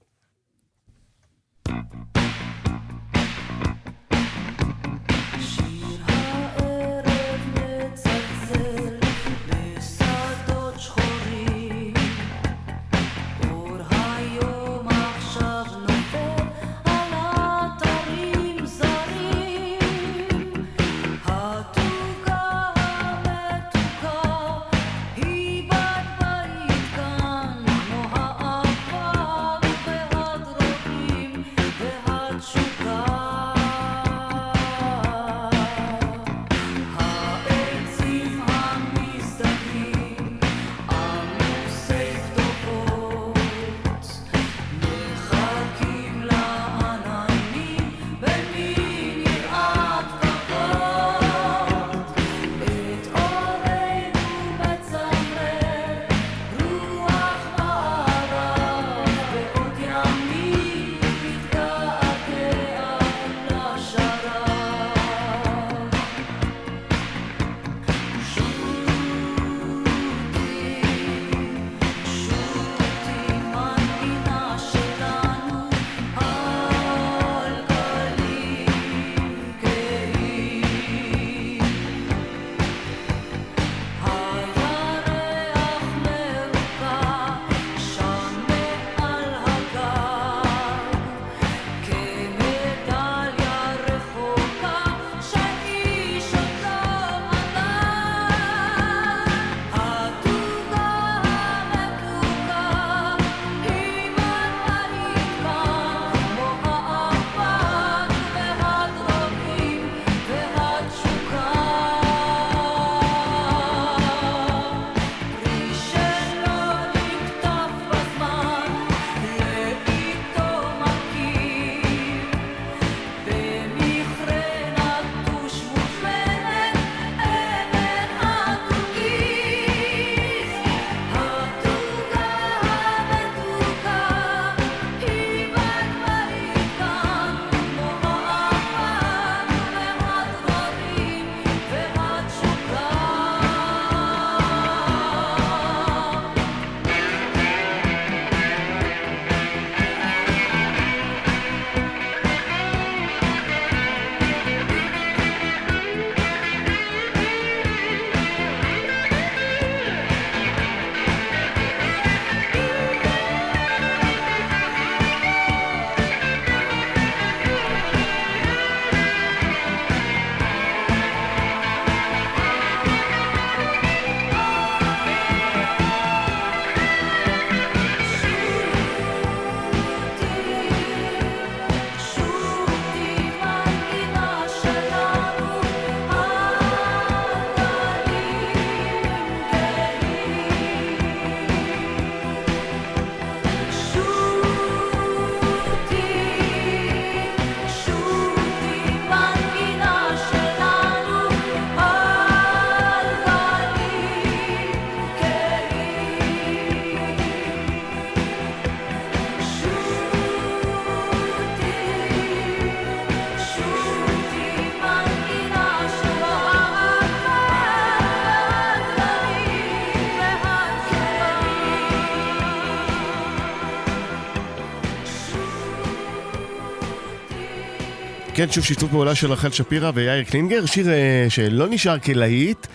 כן, 228.37 228.51
שוב 228.51 228.63
שיתוף 228.63 228.91
פעולה 228.91 229.15
של 229.15 229.31
רחל 229.31 229.51
שפירא 229.51 229.91
ויאיר 229.95 230.23
קלינגר, 230.23 230.65
שיר 230.65 230.89
אה, 230.89 231.25
שלא 231.29 231.67
נשאר 231.69 231.99
כלהיט, 231.99 232.67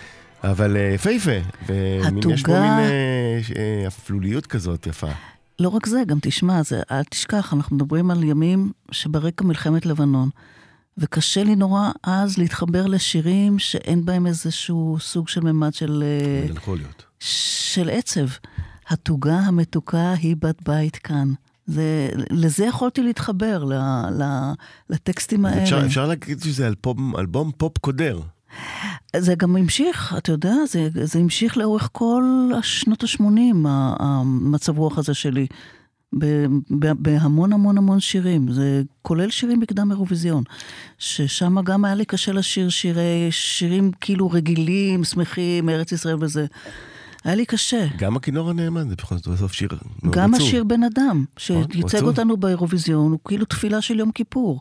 אבל 0.45 0.77
אה, 0.77 0.83
יפהפה. 0.95 1.31
ויש 1.67 2.07
פה 2.07 2.19
התוגה- 2.19 2.61
מין 2.61 2.91
אה, 3.57 3.87
אפלוליות 3.87 4.47
כזאת 4.47 4.87
יפה. 4.87 5.09
לא 5.59 5.69
רק 5.69 5.87
זה, 5.87 6.03
גם 6.07 6.19
תשמע, 6.23 6.63
זה, 6.63 6.81
אל 6.91 7.03
תשכח, 7.05 7.53
אנחנו 7.55 7.77
מדברים 7.77 8.11
על 8.11 8.23
ימים 8.25 8.73
שברקע 8.91 9.45
מלחמת 9.45 9.87
לבנון. 9.87 10.29
וקשה 10.99 11.45
לי 11.45 11.57
נורא 11.57 11.91
אז 12.03 12.39
להתחבר 12.39 12.87
לשירים 12.87 13.59
שאין 13.59 14.05
בהם 14.05 14.27
איזשהו 14.27 14.97
סוג 15.01 15.29
של 15.29 15.41
ממד 15.41 15.75
של, 15.75 16.05
מלנכוליות. 16.47 17.05
של 17.21 17.91
עצב. 17.91 18.27
התוגה 18.89 19.35
המתוקה 19.39 20.13
היא 20.13 20.37
בת 20.41 20.63
בית 20.69 20.97
כאן. 20.97 21.33
זה, 21.73 22.09
לזה 22.31 22.65
יכולתי 22.65 23.03
להתחבר, 23.03 23.65
ל, 23.65 23.73
ל, 24.23 24.53
לטקסטים 24.91 25.45
האלה. 25.45 25.63
אפשר, 25.63 25.87
אפשר 25.87 26.07
להגיד 26.07 26.43
שזה 26.43 26.67
אלבום, 26.67 27.17
אלבום 27.17 27.51
פופ 27.57 27.79
קודר. 27.79 28.21
זה 29.17 29.35
גם 29.35 29.57
המשיך, 29.57 30.15
אתה 30.19 30.33
יודע, 30.33 30.55
זה, 30.69 30.89
זה 31.05 31.19
המשיך 31.19 31.57
לאורך 31.57 31.89
כל 31.93 32.51
שנות 32.63 33.03
ה-80, 33.05 33.69
המצב 34.01 34.79
רוח 34.79 34.99
הזה 34.99 35.15
שלי. 35.15 35.47
בהמון 36.71 37.53
המון 37.53 37.79
המון 37.79 38.01
שירים, 38.01 38.53
זה 38.53 38.83
כולל 39.03 39.31
שירים 39.31 39.61
בקדם 39.61 39.91
אירוויזיון, 39.91 40.45
ששם 40.99 41.61
גם 41.61 41.85
היה 41.85 41.95
לי 41.95 42.05
קשה 42.05 42.33
לשיר 42.33 42.69
שירי, 42.69 43.29
שירים 43.31 43.91
כאילו 44.01 44.31
רגילים, 44.31 45.05
שמחים, 45.05 45.69
ארץ 45.69 45.93
ישראל 45.93 46.17
וזה. 46.21 46.47
היה 47.25 47.35
לי 47.35 47.47
קשה. 47.47 47.87
גם 47.97 48.17
הכינור 48.17 48.51
הנאמן, 48.51 48.89
זה 48.89 48.97
בכל 48.97 49.17
זאת 49.17 49.29
בסוף 49.29 49.53
שיר 49.53 49.69
מאוד 50.03 50.15
גם 50.17 50.35
עצוב. 50.35 50.47
השיר 50.47 50.65
בן 50.65 50.83
אדם, 50.83 51.25
שייצג 51.37 51.85
עצוב. 51.85 52.09
אותנו 52.09 52.37
באירוויזיון, 52.37 53.13
הוא 53.13 53.19
כאילו 53.25 53.45
תפילה 53.45 53.83
של 53.83 53.99
יום 53.99 54.13
כיפור. 54.13 54.59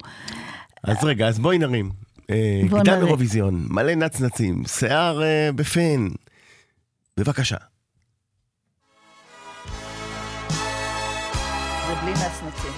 אז 0.84 0.98
רגע, 1.04 1.28
אז 1.28 1.40
בואי 1.40 1.58
נרים. 1.58 1.92
אה, 2.30 2.62
נרים. 2.72 3.06
אירוויזיון, 3.06 3.66
מלא 3.70 3.96
נצנצים, 3.96 4.64
שיער 4.68 5.24
אה, 5.24 5.50
בפן. 5.56 6.08
בבקשה. 7.18 7.58
זה 11.88 11.96
בלי 12.02 12.12
נצנצים. 12.12 12.72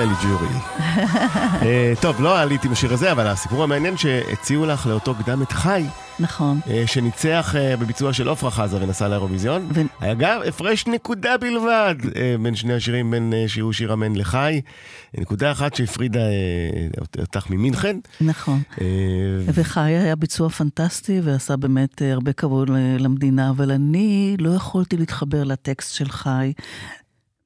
Israeli 0.00 0.16
Jury. 0.24 0.80
אה, 1.62 1.92
טוב, 2.00 2.20
לא 2.20 2.40
עליתי 2.40 2.66
עם 2.66 2.72
השיר 2.72 2.92
הזה, 2.92 3.12
אבל 3.12 3.26
הסיפור 3.26 3.62
המעניין 3.62 3.96
שהציעו 3.96 4.66
לך 4.66 4.86
לאותו 4.86 5.14
קדם 5.14 5.42
את 5.42 5.52
חי, 5.52 5.84
נכון. 6.20 6.60
אה, 6.70 6.82
שניצח 6.86 7.54
אה, 7.58 7.76
בביצוע 7.76 8.12
של 8.12 8.28
עפרה 8.28 8.50
חזה 8.50 8.76
ונסע 8.82 9.08
לאירוויזיון. 9.08 9.68
ו- 9.74 10.10
אגב, 10.12 10.40
הפרש 10.48 10.86
נקודה 10.86 11.36
בלבד 11.36 11.94
בין 12.42 12.54
שני 12.54 12.74
השירים, 12.74 13.10
בין 13.10 13.32
שירו 13.46 13.72
שיר 13.72 13.92
אמן 13.92 14.16
לחי. 14.16 14.60
נקודה 15.18 15.52
אחת 15.52 15.74
שהפרידה 15.74 16.20
אותך 17.18 17.50
ממינכן. 17.50 17.96
נכון. 18.20 18.62
וחי 19.54 19.80
היה 19.80 20.16
ביצוע 20.16 20.48
פנטסטי 20.48 21.20
ועשה 21.24 21.56
באמת 21.56 22.02
הרבה 22.12 22.32
כבוד 22.32 22.70
למדינה, 22.98 23.50
אבל 23.50 23.70
אני 23.70 24.36
לא 24.38 24.50
יכולתי 24.50 24.96
להתחבר 24.96 25.44
לטקסט 25.44 25.94
של 25.94 26.08
חי, 26.08 26.52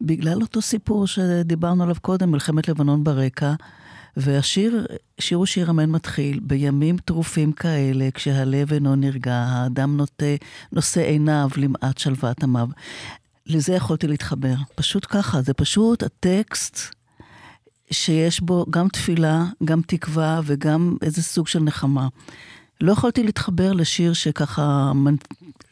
בגלל 0.01 0.43
אותו 0.43 0.63
סיפור 0.63 1.07
שדיברנו 1.07 1.83
עליו 1.83 1.97
קודם, 2.01 2.31
מלחמת 2.31 2.69
לבנון 2.69 3.05
ברקע, 3.05 3.55
והשיר, 4.17 4.87
שיר 5.21 5.39
הוא 5.39 5.47
שיר 5.47 5.71
אמן 5.71 5.91
מתחיל, 5.91 6.41
בימים 6.43 6.97
טרופים 6.99 7.53
כאלה, 7.53 8.09
כשהלב 8.15 8.73
אינו 8.73 8.97
נרגע, 8.97 9.35
האדם 9.35 9.97
נוטה, 9.97 10.35
נושא 10.73 11.01
עיניו 11.01 11.49
למעט 11.57 11.99
שלוות 11.99 12.43
עמיו. 12.43 12.69
לזה 13.47 13.73
יכולתי 13.75 14.07
להתחבר. 14.07 14.55
פשוט 14.75 15.07
ככה, 15.11 15.43
זה 15.43 15.55
פשוט 15.55 16.03
הטקסט 16.03 16.95
שיש 17.91 18.41
בו 18.41 18.67
גם 18.71 18.89
תפילה, 18.89 19.45
גם 19.65 19.81
תקווה 19.87 20.41
וגם 20.45 20.97
איזה 21.03 21.23
סוג 21.23 21.49
של 21.49 21.59
נחמה. 21.59 22.09
לא 22.85 22.93
יכולתי 22.93 23.23
להתחבר 23.23 23.73
לשיר 23.73 24.13
שככה... 24.13 24.93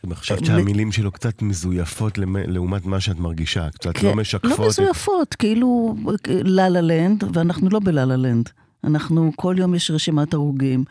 אני 0.04 0.14
חושבת 0.14 0.40
אה, 0.42 0.46
שהמילים 0.46 0.92
שלו 0.92 1.12
קצת 1.12 1.42
מזויפות 1.42 2.18
לעומת 2.46 2.86
מה 2.86 3.00
שאת 3.00 3.18
מרגישה, 3.18 3.70
קצת 3.70 4.02
לא 4.02 4.14
משקפות. 4.14 4.58
לא 4.58 4.66
מזויפות, 4.66 5.34
כאילו 5.34 5.96
לה 6.44 6.68
לה 6.68 6.80
לנד, 6.80 7.24
ואנחנו 7.36 7.68
לא 7.70 7.80
בלה 7.84 8.04
לה 8.04 8.16
לנד. 8.16 8.48
אנחנו, 8.84 9.32
כל 9.36 9.54
יום 9.58 9.74
יש 9.74 9.90
רשימת 9.90 10.34
הרוגים, 10.34 10.84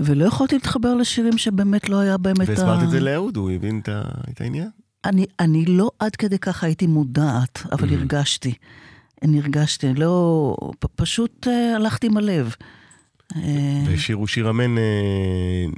ולא 0.00 0.24
יכולתי 0.24 0.54
להתחבר 0.54 0.94
לשירים 0.94 1.38
שבאמת 1.38 1.88
לא 1.88 2.00
היה 2.00 2.16
בהם 2.16 2.36
את 2.42 2.48
ה... 2.48 2.50
והסברת 2.50 2.82
את 2.82 2.90
זה 2.90 3.00
לאהוד, 3.00 3.36
הוא 3.36 3.50
הבין 3.50 3.80
את 4.30 4.40
העניין? 4.40 4.68
אני, 5.04 5.26
אני 5.40 5.64
לא 5.64 5.90
עד 5.98 6.16
כדי 6.16 6.38
ככה 6.38 6.66
הייתי 6.66 6.86
מודעת, 6.86 7.62
אבל 7.72 7.94
הרגשתי. 7.94 8.54
אני 9.22 9.40
הרגשתי, 9.40 9.94
לא... 9.94 10.56
פשוט 10.96 11.46
uh, 11.46 11.76
הלכתי 11.76 12.06
עם 12.06 12.16
הלב. 12.16 12.54
אה, 13.36 13.82
ושיר 13.86 14.16
הוא 14.16 14.26
שיר 14.26 14.50
אמן 14.50 14.78
אה, 14.78 14.82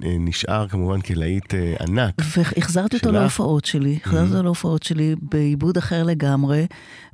אה, 0.04 0.16
נשאר 0.18 0.68
כמובן 0.68 1.00
כלהיט 1.00 1.54
ענק. 1.80 2.14
והחזרתי 2.36 2.96
אותו? 2.96 3.12
להופעות 3.12 3.64
שלי, 3.64 3.98
החזרתי 4.04 4.30
אותו 4.30 4.42
להופעות 4.42 4.82
שלי 4.82 5.14
בעיבוד 5.22 5.76
אחר 5.76 6.02
לגמרי, 6.02 6.66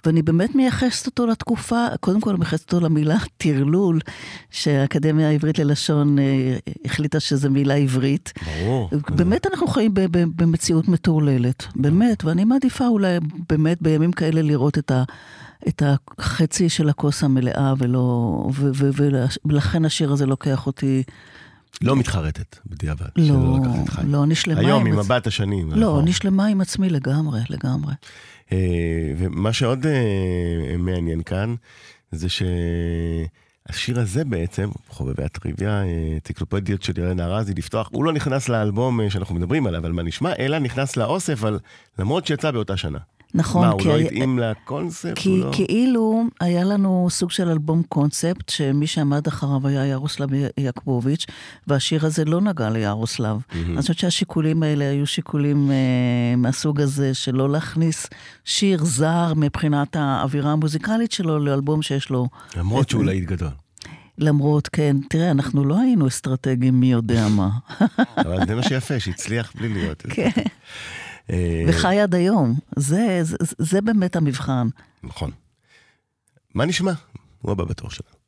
ואני 0.06 0.22
באמת 0.22 0.54
מייחסת 0.54 1.06
אותו 1.06 1.26
לתקופה, 1.26 1.86
קודם 2.00 2.20
כל 2.20 2.36
מייחסת 2.36 2.72
אותו 2.72 2.86
למילה 2.86 3.16
טרלול, 3.38 4.00
שהאקדמיה 4.50 5.28
העברית 5.28 5.58
ללשון 5.58 6.16
החליטה 6.84 7.20
שזו 7.20 7.50
מילה 7.50 7.74
עברית. 7.74 8.32
ברור. 8.46 8.90
באמת 9.08 9.46
אנחנו 9.46 9.66
חיים 9.66 9.94
במציאות 10.12 10.88
מטורללת, 10.88 11.66
באמת, 11.76 12.24
ואני 12.24 12.44
מעדיפה 12.44 12.86
אולי 12.86 13.18
באמת 13.48 13.82
בימים 13.82 14.12
כאלה 14.12 14.42
לראות 14.42 14.78
את 14.78 14.90
ה... 14.90 15.02
את 15.68 15.82
החצי 15.86 16.68
של 16.68 16.88
הכוס 16.88 17.24
המלאה, 17.24 17.74
ולא... 17.78 17.98
ו- 18.54 18.70
ו- 18.74 18.90
ו- 18.96 19.26
ולכן 19.44 19.84
השיר 19.84 20.12
הזה 20.12 20.26
לוקח 20.26 20.66
אותי... 20.66 21.02
לא 21.82 21.96
מתחרטת 21.96 22.56
בדיעבד. 22.66 23.06
לא. 23.16 23.58
לא, 24.04 24.24
אני 24.24 24.34
שלמה 24.34 24.60
היום, 24.60 24.86
עם 24.86 24.92
עם 24.92 24.98
מבט 24.98 25.26
השנים. 25.26 25.70
לא, 25.70 25.76
נכון. 25.76 26.02
אני 26.02 26.12
שלמה 26.12 26.46
עם 26.46 26.60
עצמי 26.60 26.90
לגמרי, 26.90 27.40
לגמרי. 27.50 27.94
אה, 28.52 28.58
ומה 29.18 29.52
שעוד 29.52 29.86
אה, 29.86 30.76
מעניין 30.78 31.22
כאן, 31.22 31.54
זה 32.12 32.26
שהשיר 32.28 34.00
הזה 34.00 34.24
בעצם, 34.24 34.68
חובבי 34.88 35.24
הטריוויה, 35.24 35.82
אה, 35.82 36.12
אנציקלופדיות 36.14 36.82
של 36.82 36.92
ירדנה 36.98 37.24
ארזי, 37.24 37.54
לפתוח, 37.54 37.88
הוא 37.92 38.04
לא 38.04 38.12
נכנס 38.12 38.48
לאלבום 38.48 39.10
שאנחנו 39.10 39.34
מדברים 39.34 39.66
עליו, 39.66 39.86
על 39.86 39.92
מה 39.92 40.02
נשמע, 40.02 40.32
אלא 40.38 40.58
נכנס 40.58 40.96
לאוסף, 40.96 41.44
על, 41.44 41.58
למרות 41.98 42.26
שיצא 42.26 42.50
באותה 42.50 42.76
שנה. 42.76 42.98
נכון, 43.34 43.66
מה, 43.66 43.72
הוא 43.72 43.80
כי 43.80 43.88
לא 43.88 43.94
היה- 43.94 44.06
התאים 44.06 44.38
לקונספט? 44.38 45.12
כי 45.18 45.28
הוא 45.28 45.38
לא... 45.38 45.50
כאילו 45.52 46.24
היה 46.40 46.64
לנו 46.64 47.06
סוג 47.10 47.30
של 47.30 47.48
אלבום 47.48 47.82
קונספט, 47.88 48.48
שמי 48.48 48.86
שעמד 48.86 49.26
אחריו 49.26 49.68
היה 49.68 49.86
ירוסלב 49.86 50.28
יעקבוביץ', 50.58 51.26
והשיר 51.66 52.06
הזה 52.06 52.24
לא 52.24 52.40
נגע 52.40 52.70
לירוסלב. 52.70 53.36
אני 53.54 53.80
חושבת 53.80 53.98
שהשיקולים 53.98 54.62
האלה 54.62 54.84
היו 54.90 55.06
שיקולים 55.06 55.70
אה, 55.70 55.76
מהסוג 56.36 56.80
הזה, 56.80 57.14
שלא 57.14 57.50
להכניס 57.50 58.06
שיר 58.44 58.84
זר 58.84 59.32
מבחינת 59.36 59.96
האווירה 59.96 60.52
המוזיקלית 60.52 61.12
שלו 61.12 61.38
לאלבום 61.38 61.82
שיש 61.82 62.10
לו... 62.10 62.28
למרות 62.56 62.88
שהוא 62.88 63.04
להיט 63.04 63.24
גדול. 63.24 63.48
למרות, 64.18 64.68
כן, 64.68 64.96
תראה, 65.08 65.30
אנחנו 65.30 65.64
לא 65.64 65.80
היינו 65.80 66.08
אסטרטגיים 66.08 66.80
מי 66.80 66.92
יודע 66.92 67.28
מה. 67.28 67.48
אבל 68.18 68.46
זה 68.46 68.54
מה 68.54 68.62
שיפה, 68.62 69.00
שהצליח 69.00 69.52
בלי 69.56 69.68
להיות. 69.68 70.02
כן. 70.14 70.30
אה, 71.30 71.64
וחי 71.68 72.00
עד 72.00 72.14
היום. 72.14 72.54
זה, 72.76 73.18
זה, 73.22 73.36
זה 73.58 73.80
באמת 73.80 74.16
המבחן. 74.16 74.68
נכון. 75.02 75.30
מה 76.54 76.64
נשמע? 76.66 76.92
הוא 77.42 77.52
הבא 77.52 77.64
בתור 77.64 77.90
שלנו. 77.90 78.21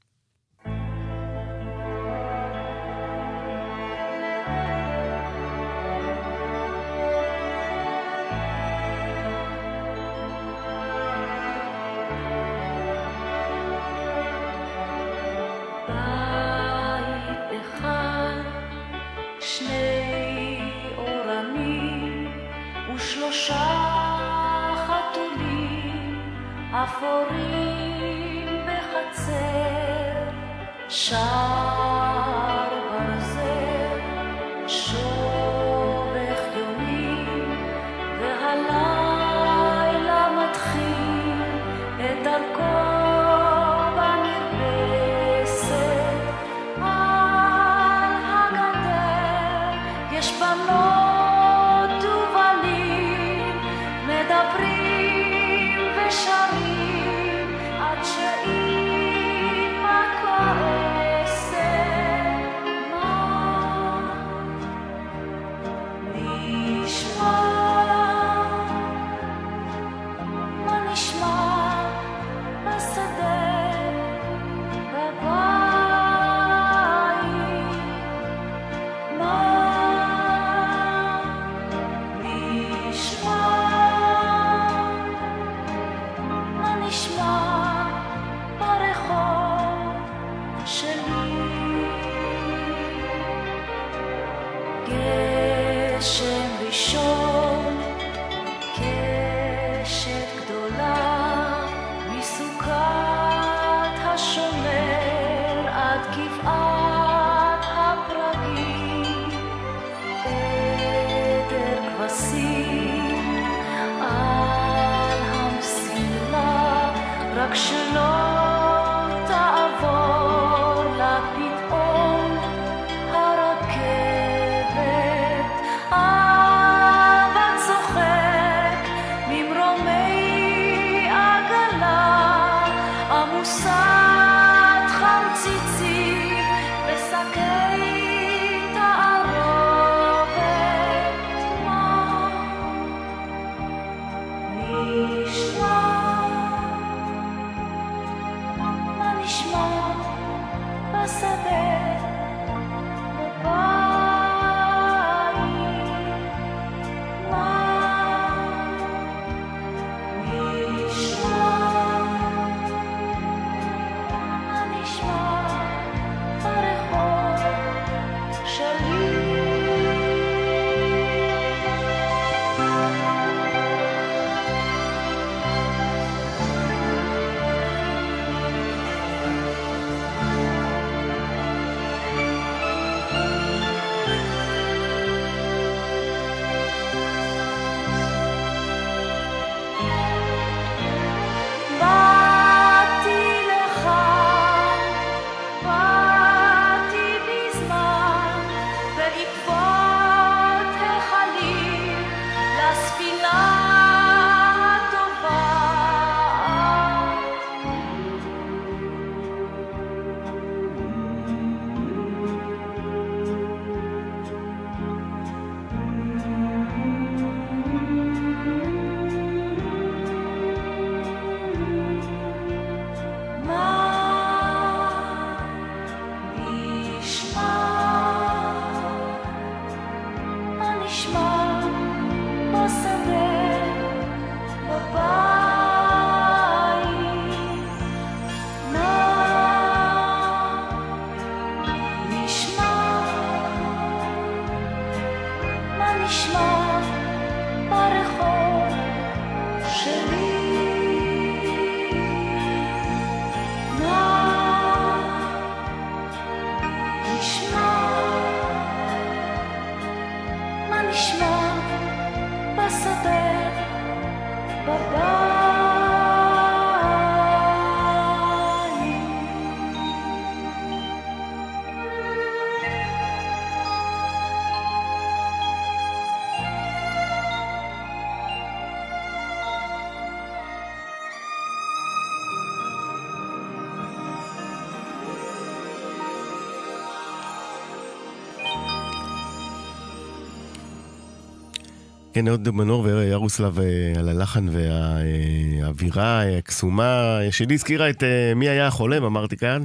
כן, 292.14 292.28
אהוד 292.28 292.50
מנור 292.50 292.82
וירוסלב 292.84 293.58
אה, 293.58 293.92
על 293.98 294.08
הלחן 294.08 294.46
והאווירה 294.48 296.24
אה, 296.24 296.38
הקסומה 296.38 297.18
שלי 297.30 297.54
הזכירה 297.54 297.90
את 297.90 298.02
אה, 298.02 298.34
מי 298.34 298.48
היה 298.48 298.66
החולם, 298.66 299.04
אמרתי 299.04 299.36
כאן. 299.36 299.64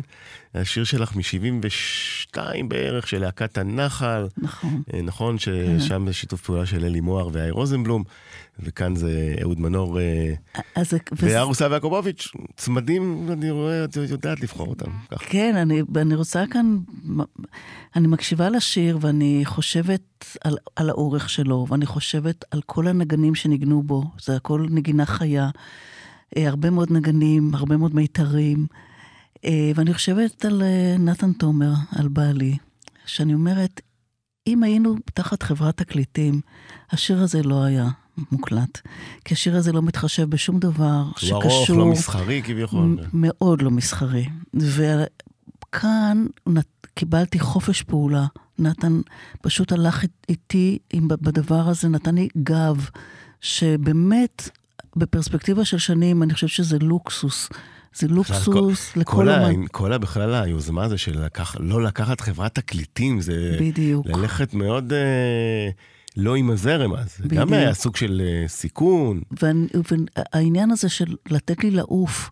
השיר 0.55 0.83
שלך 0.83 1.15
מ-72 2.37 2.63
בערך, 2.67 3.07
של 3.07 3.19
להקת 3.21 3.57
הנחל. 3.57 4.27
נכון. 4.37 4.81
אה, 4.93 5.01
נכון 5.01 5.37
ששם 5.37 6.03
זה 6.07 6.13
שיתוף 6.13 6.41
פעולה 6.41 6.65
של 6.65 6.85
אלי 6.85 6.99
מוהר 7.01 7.29
והאי 7.31 7.51
רוזנבלום, 7.51 8.03
וכאן 8.59 8.95
זה 8.95 9.35
אהוד 9.41 9.59
מנור 9.59 9.99
אה, 9.99 10.33
אז, 10.75 10.89
זה- 10.89 10.97
וזה- 11.11 11.27
וארוסלב 11.39 11.71
יעקובוביץ', 11.71 12.27
צמדים, 12.57 13.27
אני 13.31 13.51
רואה, 13.51 13.83
את 13.83 13.95
יודעת 14.09 14.41
לבחור 14.41 14.67
אותם. 14.67 14.91
כן, 15.19 15.55
אני, 15.55 15.81
אני 15.95 16.15
רוצה 16.15 16.43
כאן, 16.51 16.77
אני 17.95 18.07
מקשיבה 18.07 18.49
לשיר 18.49 18.97
ואני 19.01 19.41
חושבת 19.45 20.01
על, 20.43 20.57
על 20.75 20.89
האורך 20.89 21.29
שלו, 21.29 21.65
ואני 21.69 21.85
חושבת 21.85 22.45
על 22.51 22.61
כל 22.65 22.87
הנגנים 22.87 23.35
שניגנו 23.35 23.83
בו, 23.83 24.03
זה 24.21 24.35
הכל 24.35 24.65
נגינה 24.69 25.05
חיה, 25.05 25.49
אה, 26.37 26.47
הרבה 26.47 26.69
מאוד 26.69 26.91
נגנים, 26.91 27.55
הרבה 27.55 27.77
מאוד 27.77 27.95
מיתרים, 27.95 28.67
ואני 29.75 29.93
חושבת 29.93 30.45
על 30.45 30.61
אה, 30.63 30.95
נתן 30.99 31.31
תומר, 31.33 31.71
על 31.95 32.07
בעלי, 32.07 32.57
שאני 33.05 33.33
אומרת, 33.33 33.81
אם 34.47 34.63
היינו 34.63 34.95
תחת 35.13 35.43
חברת 35.43 35.77
תקליטים, 35.77 36.41
השיר 36.91 37.21
הזה 37.21 37.43
לא 37.43 37.63
היה 37.63 37.87
מוקלט, 38.31 38.81
כי 39.25 39.33
השיר 39.33 39.55
הזה 39.55 39.71
לא 39.71 39.81
מתחשב 39.81 40.29
בשום 40.29 40.59
דבר 40.59 40.83
הוא 41.05 41.13
שקשור... 41.17 41.43
ארוך, 41.43 41.69
לא 41.69 41.85
מסחרי 41.85 42.41
כביכול. 42.45 42.97
מאוד 43.13 43.61
לא 43.61 43.71
מסחרי. 43.71 44.25
וכאן 44.53 46.25
קיבלתי 46.93 47.39
חופש 47.39 47.81
פעולה. 47.81 48.25
נתן 48.59 49.01
פשוט 49.41 49.71
הלך 49.71 50.03
אית- 50.03 50.25
איתי 50.29 50.77
עם, 50.93 51.07
בדבר 51.07 51.69
הזה, 51.69 51.87
נתן 51.87 52.15
לי 52.15 52.27
גב, 52.43 52.89
שבאמת, 53.41 54.49
בפרספקטיבה 54.95 55.65
של 55.65 55.77
שנים, 55.77 56.23
אני 56.23 56.33
חושבת 56.33 56.49
שזה 56.49 56.79
לוקסוס. 56.79 57.49
זה 57.95 58.07
לוקסוס 58.07 58.91
כל, 58.91 58.99
לכל 58.99 59.29
ה... 59.29 59.47
אומן. 59.47 59.65
כל 59.71 59.93
ה... 59.93 59.97
בכלל 59.97 60.33
היוזמה 60.33 60.83
הזו 60.83 60.97
של 60.97 61.25
לקח... 61.25 61.55
לא 61.59 61.83
לקחת 61.83 62.21
חברת 62.21 62.55
תקליטים, 62.55 63.21
זה 63.21 63.57
בדיוק. 63.59 64.07
ללכת 64.07 64.53
מאוד 64.53 64.93
אה, 64.93 65.69
לא 66.17 66.35
עם 66.35 66.49
הזרם 66.49 66.93
אז. 66.93 67.17
זה 67.17 67.27
גם 67.27 67.47
בדיוק. 67.47 67.51
היה 67.61 67.73
סוג 67.73 67.95
של 67.95 68.21
אה, 68.25 68.47
סיכון. 68.47 69.21
והעניין 69.31 70.71
הזה 70.71 70.89
של 70.89 71.15
לתת 71.29 71.63
לי 71.63 71.71
לעוף 71.71 72.31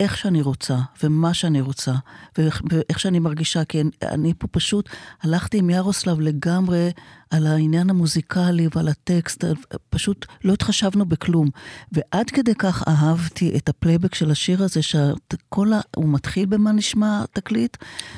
איך 0.00 0.16
שאני 0.16 0.42
רוצה, 0.42 0.78
ומה 1.02 1.34
שאני 1.34 1.60
רוצה, 1.60 1.92
ואיך, 2.38 2.62
ואיך 2.70 3.00
שאני 3.00 3.18
מרגישה, 3.18 3.64
כי 3.64 3.80
אני, 3.80 3.90
אני 4.02 4.34
פה 4.38 4.46
פשוט 4.46 4.88
הלכתי 5.22 5.58
עם 5.58 5.70
ירוסלב 5.70 6.20
לגמרי 6.20 6.90
על 7.30 7.46
העניין 7.46 7.90
המוזיקלי 7.90 8.68
ועל 8.74 8.88
הטקסט, 8.88 9.44
פשוט 9.90 10.26
לא 10.44 10.52
התחשבנו 10.52 11.04
בכלום. 11.04 11.48
ועד 11.92 12.30
כדי 12.30 12.54
כך 12.54 12.88
אהבתי 12.88 13.56
את 13.56 13.68
הפלייבק 13.68 14.14
של 14.14 14.30
השיר 14.30 14.62
הזה, 14.62 14.82
שכל 14.82 15.72
ה... 15.72 15.80
הוא 15.96 16.08
מתחיל 16.08 16.46
במה 16.46 16.72
נשמע 16.72 17.24
תקליט, 17.32 17.76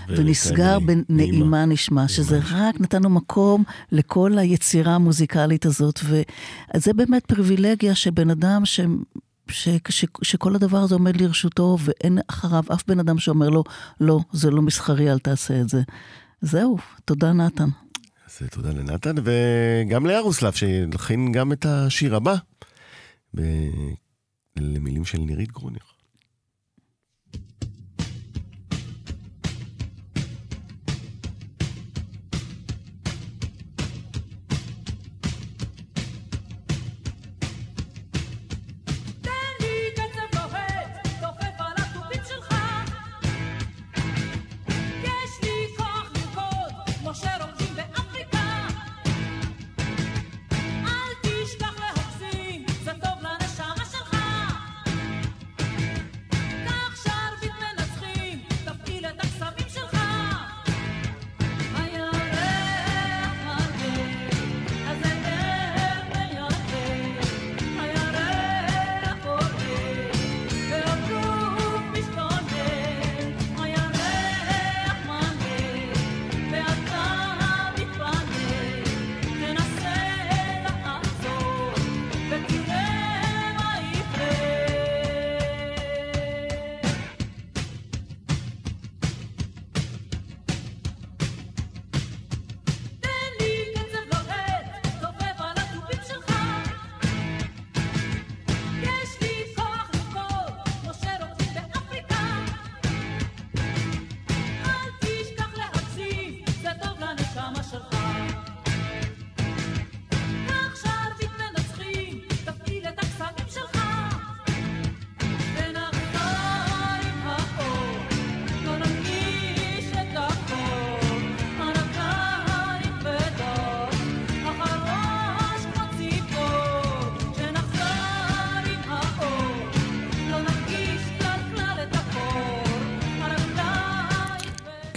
ונסגר 0.08 0.78
בנעימה. 0.78 1.04
בנעימה 1.08 1.64
נשמע, 1.64 2.08
שזה 2.08 2.40
רק 2.50 2.80
נתנו 2.80 3.10
מקום 3.10 3.64
לכל 3.92 4.38
היצירה 4.38 4.94
המוזיקלית 4.94 5.66
הזאת, 5.66 6.00
וזה 6.04 6.92
באמת 6.92 7.26
פריבילגיה 7.26 7.94
שבן 7.94 8.30
אדם 8.30 8.64
ש... 8.64 8.80
ש, 9.48 9.68
ש, 9.88 10.04
שכל 10.22 10.54
הדבר 10.54 10.78
הזה 10.78 10.94
עומד 10.94 11.20
לרשותו, 11.20 11.78
ואין 11.80 12.18
אחריו 12.26 12.64
אף 12.72 12.82
בן 12.88 12.98
אדם 12.98 13.18
שאומר 13.18 13.48
לו, 13.48 13.64
לא, 14.00 14.20
זה 14.32 14.50
לא 14.50 14.62
מסחרי, 14.62 15.12
אל 15.12 15.18
תעשה 15.18 15.60
את 15.60 15.68
זה. 15.68 15.82
זהו, 16.40 16.78
תודה 17.04 17.32
נתן. 17.32 17.68
אז 18.26 18.38
אה, 18.42 18.48
תודה 18.48 18.70
לנתן, 18.70 19.14
וגם 19.24 20.06
לירוסלב, 20.06 20.52
שהלחין 20.52 21.32
גם 21.32 21.52
את 21.52 21.66
השיר 21.66 22.16
הבא, 22.16 22.34
ב... 23.36 23.42
למילים 24.56 25.04
של 25.04 25.18
נירית 25.18 25.52
גרוניך. 25.52 25.93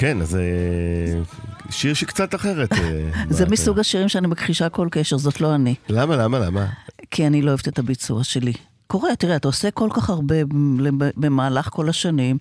כן, 0.08 0.22
אז 0.22 0.36
אה, 0.36 0.42
שיר 1.70 1.94
שקצת 1.94 2.36
אחרת. 2.36 2.74
אה, 2.74 3.10
זה. 3.30 3.46
מסוג 3.46 3.80
השירים 3.80 4.10
שאני 4.10 4.28
מכחישה 4.28 4.70
כל 4.70 4.88
קשר, 4.92 5.18
זאת 5.18 5.42
לא 5.42 5.56
אני. 5.56 5.76
למה, 5.90 6.16
למה, 6.16 6.40
למה? 6.40 6.66
כי 7.12 7.28
אני 7.28 7.42
לא 7.42 7.50
אוהבת 7.50 7.68
את 7.68 7.80
הביצוע 7.80 8.24
שלי. 8.24 8.54
קורה, 8.88 9.16
תראה, 9.16 9.36
אתה 9.36 9.48
עושה 9.48 9.72
כל 9.72 9.90
כך 9.94 10.10
הרבה 10.10 10.36
במהלך 10.92 11.70
כל 11.70 11.90
השנים. 11.90 12.38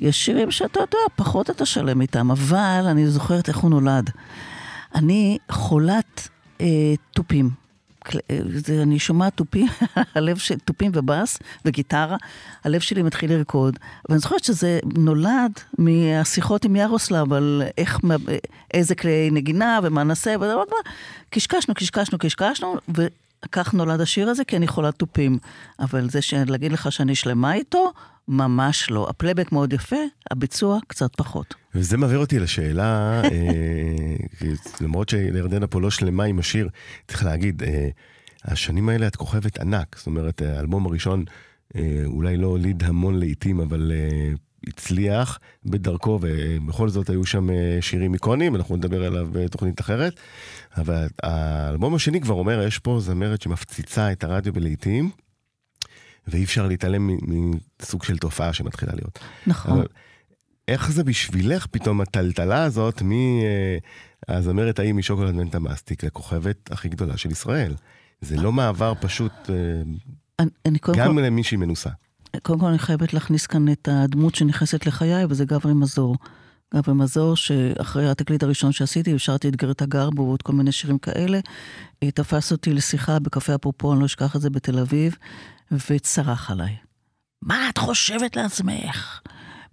יש 0.00 0.24
שירים 0.24 0.50
שאתה 0.50 0.80
יודע, 0.80 0.98
פחות 1.16 1.50
אתה 1.50 1.66
שלם 1.66 2.00
איתם, 2.00 2.30
אבל 2.30 2.84
אני 2.86 3.06
זוכרת 3.06 3.48
איך 3.48 3.56
הוא 3.56 3.70
נולד. 3.70 4.10
אני 4.94 5.38
חולת 5.50 6.28
אה, 6.60 6.66
תופים. 7.12 7.61
אני 8.82 8.98
שומעת 8.98 9.36
תופים, 9.36 9.66
הלב 10.14 10.38
של 10.38 10.58
תופים 10.58 10.90
ובאס 10.94 11.38
וגיטרה, 11.64 12.16
הלב 12.64 12.80
שלי 12.80 13.02
מתחיל 13.02 13.32
לרקוד. 13.32 13.78
ואני 14.08 14.18
זוכרת 14.18 14.44
שזה 14.44 14.80
נולד 14.98 15.52
מהשיחות 15.78 16.64
עם 16.64 16.76
ירוסלב 16.76 17.32
על 17.32 17.62
איך, 17.78 18.00
איזה 18.74 18.94
כלי 18.94 19.30
נגינה 19.32 19.80
ומה 19.82 20.02
נעשה. 20.02 20.34
קשקשנו, 21.30 21.74
קשקשנו, 21.74 22.18
קשקשנו, 22.18 22.76
וכך 23.44 23.74
נולד 23.74 24.00
השיר 24.00 24.28
הזה, 24.28 24.44
כי 24.44 24.56
אני 24.56 24.66
חולת 24.66 24.94
תופים. 24.94 25.38
אבל 25.80 26.10
זה 26.10 26.22
שלהגיד 26.22 26.72
לך 26.72 26.92
שאני 26.92 27.14
שלמה 27.14 27.54
איתו, 27.54 27.92
ממש 28.28 28.90
לא. 28.90 29.06
הפלייבק 29.10 29.52
מאוד 29.52 29.72
יפה, 29.72 29.96
הביצוע 30.30 30.78
קצת 30.86 31.16
פחות. 31.16 31.54
וזה 31.74 31.96
מעביר 31.96 32.18
אותי 32.18 32.38
לשאלה, 32.38 33.22
אה, 33.24 34.50
למרות 34.80 35.08
שירדנה 35.08 35.66
פה 35.66 35.80
לא 35.80 35.90
שלמה 35.90 36.24
עם 36.24 36.38
השיר, 36.38 36.68
צריך 37.08 37.24
להגיד, 37.24 37.62
אה, 37.62 37.88
השנים 38.44 38.88
האלה 38.88 39.06
את 39.06 39.16
כוכבת 39.16 39.60
ענק, 39.60 39.96
זאת 39.98 40.06
אומרת, 40.06 40.42
האלבום 40.42 40.86
הראשון 40.86 41.24
אה, 41.76 42.02
אולי 42.04 42.36
לא 42.36 42.46
הוליד 42.46 42.82
המון 42.82 43.18
לעיתים, 43.18 43.60
אבל 43.60 43.92
אה, 43.94 44.32
הצליח 44.66 45.38
בדרכו, 45.64 46.18
ובכל 46.22 46.88
זאת 46.88 47.10
היו 47.10 47.24
שם 47.24 47.50
אה, 47.50 47.78
שירים 47.80 48.14
איקונים, 48.14 48.56
אנחנו 48.56 48.76
נדבר 48.76 49.04
עליו 49.04 49.28
בתוכנית 49.32 49.80
אחרת. 49.80 50.20
אבל 50.76 51.08
האלבום 51.22 51.94
השני 51.94 52.20
כבר 52.20 52.34
אומר, 52.34 52.62
יש 52.62 52.78
פה 52.78 53.00
זמרת 53.00 53.42
שמפציצה 53.42 54.12
את 54.12 54.24
הרדיו 54.24 54.52
בלעיתים, 54.52 55.10
ואי 56.26 56.44
אפשר 56.44 56.66
להתעלם 56.66 57.10
מסוג 57.80 58.04
של 58.04 58.18
תופעה 58.18 58.52
שמתחילה 58.52 58.92
להיות. 58.94 59.18
נכון. 59.46 59.72
אבל 59.72 59.86
איך 60.68 60.90
זה 60.90 61.04
בשבילך 61.04 61.66
פתאום 61.66 62.00
הטלטלה 62.00 62.64
הזאת 62.64 63.02
מהזמרת 64.28 64.78
ההיא 64.78 64.94
משוקולד 64.94 65.34
מנטה 65.34 65.58
מסטיק 65.58 66.04
לכוכבת 66.04 66.72
הכי 66.72 66.88
גדולה 66.88 67.16
של 67.16 67.30
ישראל? 67.30 67.74
זה 68.20 68.36
לא 68.36 68.52
מעבר 68.52 68.92
פשוט 69.00 69.32
אה, 69.50 69.54
אני, 70.66 70.78
גם 70.96 71.14
כל... 71.14 71.20
למישהי 71.20 71.56
מנוסה. 71.56 71.90
קודם 72.42 72.60
כל 72.60 72.66
אני 72.66 72.78
חייבת 72.78 73.14
להכניס 73.14 73.46
כאן 73.46 73.72
את 73.72 73.88
הדמות 73.92 74.34
שנכנסת 74.34 74.86
לחיי, 74.86 75.24
וזה 75.28 75.44
גברי 75.44 75.74
מזור. 75.74 76.16
גברי 76.74 76.94
מזור, 76.94 77.36
שאחרי 77.36 78.10
התקליט 78.10 78.42
הראשון 78.42 78.72
שעשיתי, 78.72 79.14
השארתי 79.14 79.48
את 79.48 79.56
גרטה 79.56 79.86
גרבו 79.86 80.22
ועוד 80.22 80.42
כל 80.42 80.52
מיני 80.52 80.72
שירים 80.72 80.98
כאלה, 80.98 81.40
תפס 81.98 82.52
אותי 82.52 82.72
לשיחה 82.72 83.18
בקפה 83.18 83.54
אפרופו, 83.54 83.92
אני 83.92 84.00
לא 84.00 84.06
אשכח 84.06 84.36
את 84.36 84.40
זה 84.40 84.50
בתל 84.50 84.78
אביב, 84.78 85.16
וצרח 85.90 86.50
עליי. 86.50 86.76
מה 87.42 87.68
את 87.68 87.78
חושבת 87.78 88.36
לעצמך? 88.36 89.20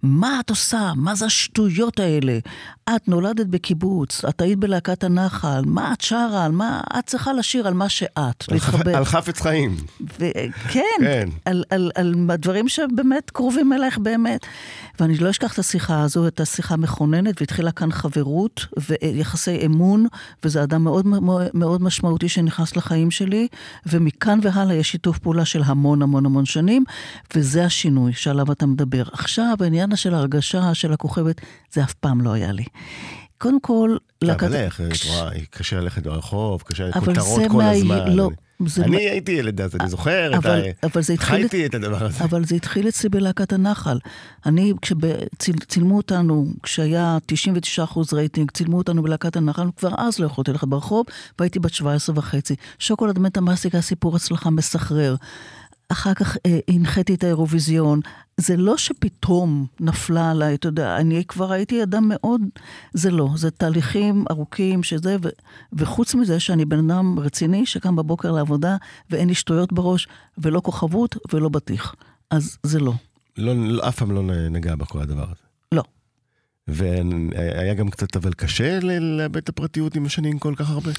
מה 0.02 0.40
את 0.40 0.50
עושה? 0.50 0.92
מה 0.96 1.14
זה 1.14 1.24
השטויות 1.26 2.00
האלה? 2.00 2.38
את 2.96 3.08
נולדת 3.08 3.46
בקיבוץ, 3.46 4.24
את 4.24 4.40
היית 4.40 4.58
בלהקת 4.58 5.04
הנחל, 5.04 5.62
מה 5.66 5.92
את 5.92 6.00
שרה? 6.00 6.44
על 6.44 6.52
מה? 6.52 6.80
את 6.98 7.06
צריכה 7.06 7.32
לשיר 7.32 7.66
על 7.66 7.74
מה 7.74 7.88
שאת, 7.88 8.18
על 8.18 8.34
להתחבר. 8.50 8.96
על 8.96 9.04
חפץ 9.04 9.40
חיים. 9.40 9.76
וכן, 10.00 10.80
כן. 11.00 11.28
על, 11.44 11.64
על, 11.70 11.90
על 11.94 12.14
דברים 12.38 12.68
שבאמת 12.68 13.30
קרובים 13.30 13.72
אלייך 13.72 13.98
באמת. 13.98 14.46
ואני 15.00 15.18
לא 15.18 15.30
אשכח 15.30 15.54
את 15.54 15.58
השיחה 15.58 16.02
הזו, 16.02 16.26
את 16.26 16.40
השיחה 16.40 16.76
מכוננת, 16.76 17.40
והתחילה 17.40 17.72
כאן 17.72 17.92
חברות 17.92 18.66
ויחסי 19.02 19.66
אמון, 19.66 20.06
וזה 20.44 20.62
אדם 20.62 20.84
מאוד 20.84 21.06
מאוד 21.54 21.82
משמעותי 21.82 22.28
שנכנס 22.28 22.76
לחיים 22.76 23.10
שלי, 23.10 23.48
ומכאן 23.86 24.38
והלאה 24.42 24.74
יש 24.74 24.90
שיתוף 24.90 25.18
פעולה 25.18 25.44
של 25.44 25.62
המון 25.64 26.02
המון 26.02 26.26
המון 26.26 26.44
שנים, 26.44 26.84
וזה 27.34 27.64
השינוי 27.64 28.12
שעליו 28.12 28.52
אתה 28.52 28.66
מדבר. 28.66 29.02
עכשיו, 29.12 29.54
העניין 29.60 29.96
של 29.96 30.14
ההרגשה 30.14 30.74
של 30.74 30.92
הכוכבת, 30.92 31.40
זה 31.72 31.82
אף 31.82 31.94
פעם 31.94 32.20
לא 32.20 32.32
היה 32.32 32.52
לי. 32.52 32.64
קודם 33.38 33.60
כל, 33.60 33.96
אבל 34.24 34.54
איך, 34.54 34.80
קשה 35.50 35.80
ללכת 35.80 36.02
ברחוב, 36.02 36.62
קשה 36.62 36.88
אבל 36.94 37.14
כותרות 37.14 37.40
זה 37.42 37.48
כל 37.48 37.56
מה- 37.56 37.70
הזמן. 37.70 38.12
לא, 38.12 38.30
זה 38.66 38.82
אני 38.84 38.90
מה- 38.90 38.98
הייתי 38.98 39.32
ילד 39.32 39.60
אז, 39.60 39.76
אני 39.80 39.88
זוכר 39.90 40.30
את 40.30 40.34
אבל, 40.34 40.50
ה... 40.82 40.86
אבל 40.86 41.02
זה 41.02 41.12
התחיל... 41.12 41.36
חייתי 41.38 41.66
את 41.66 41.74
הדבר 41.74 42.04
הזה. 42.06 42.24
אבל 42.24 42.44
זה 42.44 42.54
התחיל 42.54 42.88
אצלי 42.88 43.08
בלהקת 43.08 43.52
הנחל. 43.52 43.98
אני, 44.46 44.72
כשצילמו 45.38 45.96
אותנו, 45.96 46.46
כשהיה 46.62 47.18
99% 47.78 47.98
רייטינג, 48.12 48.50
צילמו 48.50 48.78
אותנו 48.78 49.02
בלהקת 49.02 49.36
הנחל, 49.36 49.66
כבר 49.76 49.90
אז 49.98 50.18
לא 50.18 50.26
יכולתי 50.26 50.52
ללכת 50.52 50.68
ברחוב, 50.68 51.06
והייתי 51.38 51.58
בת 51.58 51.74
17 51.74 52.18
וחצי. 52.18 52.54
שוקולד 52.78 53.18
מטה 53.18 53.40
מסטיק 53.40 53.74
היה 53.74 53.82
סיפור 53.82 54.16
הצלחה 54.16 54.50
מסחרר. 54.50 55.16
אחר 55.92 56.14
כך 56.14 56.36
אה, 56.46 56.58
הנחיתי 56.68 57.14
את 57.14 57.24
האירוויזיון. 57.24 58.00
זה 58.36 58.56
לא 58.56 58.76
שפתאום 58.76 59.66
נפלה 59.80 60.30
עליי, 60.30 60.54
אתה 60.54 60.68
יודע, 60.68 60.96
אני 60.96 61.24
כבר 61.24 61.52
הייתי 61.52 61.82
אדם 61.82 62.08
מאוד... 62.08 62.40
זה 62.92 63.10
לא, 63.10 63.28
זה 63.36 63.50
תהליכים 63.50 64.24
ארוכים 64.30 64.82
שזה, 64.82 65.16
ו, 65.22 65.28
וחוץ 65.72 66.14
מזה 66.14 66.40
שאני 66.40 66.64
בן 66.64 66.90
אדם 66.90 67.18
רציני 67.18 67.66
שקם 67.66 67.96
בבוקר 67.96 68.32
לעבודה 68.32 68.76
ואין 69.10 69.28
לי 69.28 69.34
שטויות 69.34 69.72
בראש, 69.72 70.08
ולא 70.38 70.60
כוכבות 70.60 71.16
ולא 71.32 71.48
בטיח. 71.48 71.94
אז 72.30 72.58
זה 72.62 72.80
לא. 72.80 72.92
לא, 73.36 73.54
לא, 73.56 73.88
אף 73.88 73.98
פעם 73.98 74.10
לא 74.10 74.22
נגע 74.50 74.74
בכל 74.74 75.00
הדבר 75.00 75.24
הזה. 75.24 75.49
והיה 76.72 77.74
גם 77.74 77.88
קצת 77.88 78.16
אבל 78.16 78.32
קשה 78.32 78.78
לאבד 78.80 79.36
את 79.36 79.48
הפרטיות 79.48 79.96
עם 79.96 80.06
השנים 80.06 80.38
כל 80.38 80.54
כך 80.56 80.70
הרבה. 80.70 80.90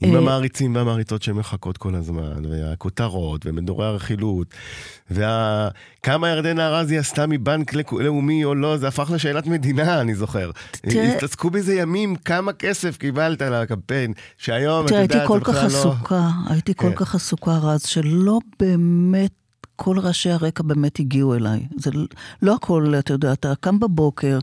עם 0.00 0.14
אה, 0.14 0.18
המעריצים 0.18 0.74
והמעריצות 0.74 1.22
שמחכות 1.22 1.78
כל 1.78 1.94
הזמן, 1.94 2.46
והכותרות, 2.50 3.46
ומדורי 3.46 3.86
הרכילות, 3.86 4.46
וכמה 5.10 6.28
ירדנה 6.28 6.68
ארזי 6.68 6.98
עשתה 6.98 7.26
מבנק 7.26 7.72
לאומי 7.92 8.44
או 8.44 8.54
לא, 8.54 8.76
זה 8.76 8.88
הפך 8.88 9.10
לשאלת 9.14 9.46
מדינה, 9.46 10.00
אני 10.00 10.14
זוכר. 10.14 10.50
התעסקו 10.84 11.50
בזה 11.50 11.74
ימים, 11.74 12.16
כמה 12.16 12.52
כסף 12.52 12.96
קיבלת 12.96 13.42
על 13.42 13.54
הקמפיין, 13.54 14.12
שהיום, 14.38 14.84
את 14.84 14.88
תראה, 14.88 15.00
הייתי 15.00 15.14
יודעת, 15.14 15.28
כל 15.28 15.38
זה 15.38 15.44
כך 15.44 15.50
בכלל 15.50 15.70
לא... 15.70 15.78
עסוקה, 15.78 16.28
הייתי 16.48 16.74
כל 16.74 16.88
כן. 16.88 16.94
כך 16.94 17.14
עסוקה 17.14 17.58
רז, 17.58 17.82
שלא 17.82 18.38
באמת 18.60 19.30
כל 19.76 19.98
ראשי 19.98 20.30
הרקע 20.30 20.62
באמת 20.62 21.00
הגיעו 21.00 21.34
אליי. 21.34 21.66
זה 21.76 21.90
לא 22.42 22.54
הכל, 22.54 22.94
אתה 22.98 23.12
יודע, 23.12 23.32
אתה 23.32 23.52
קם 23.60 23.80
בבוקר, 23.80 24.38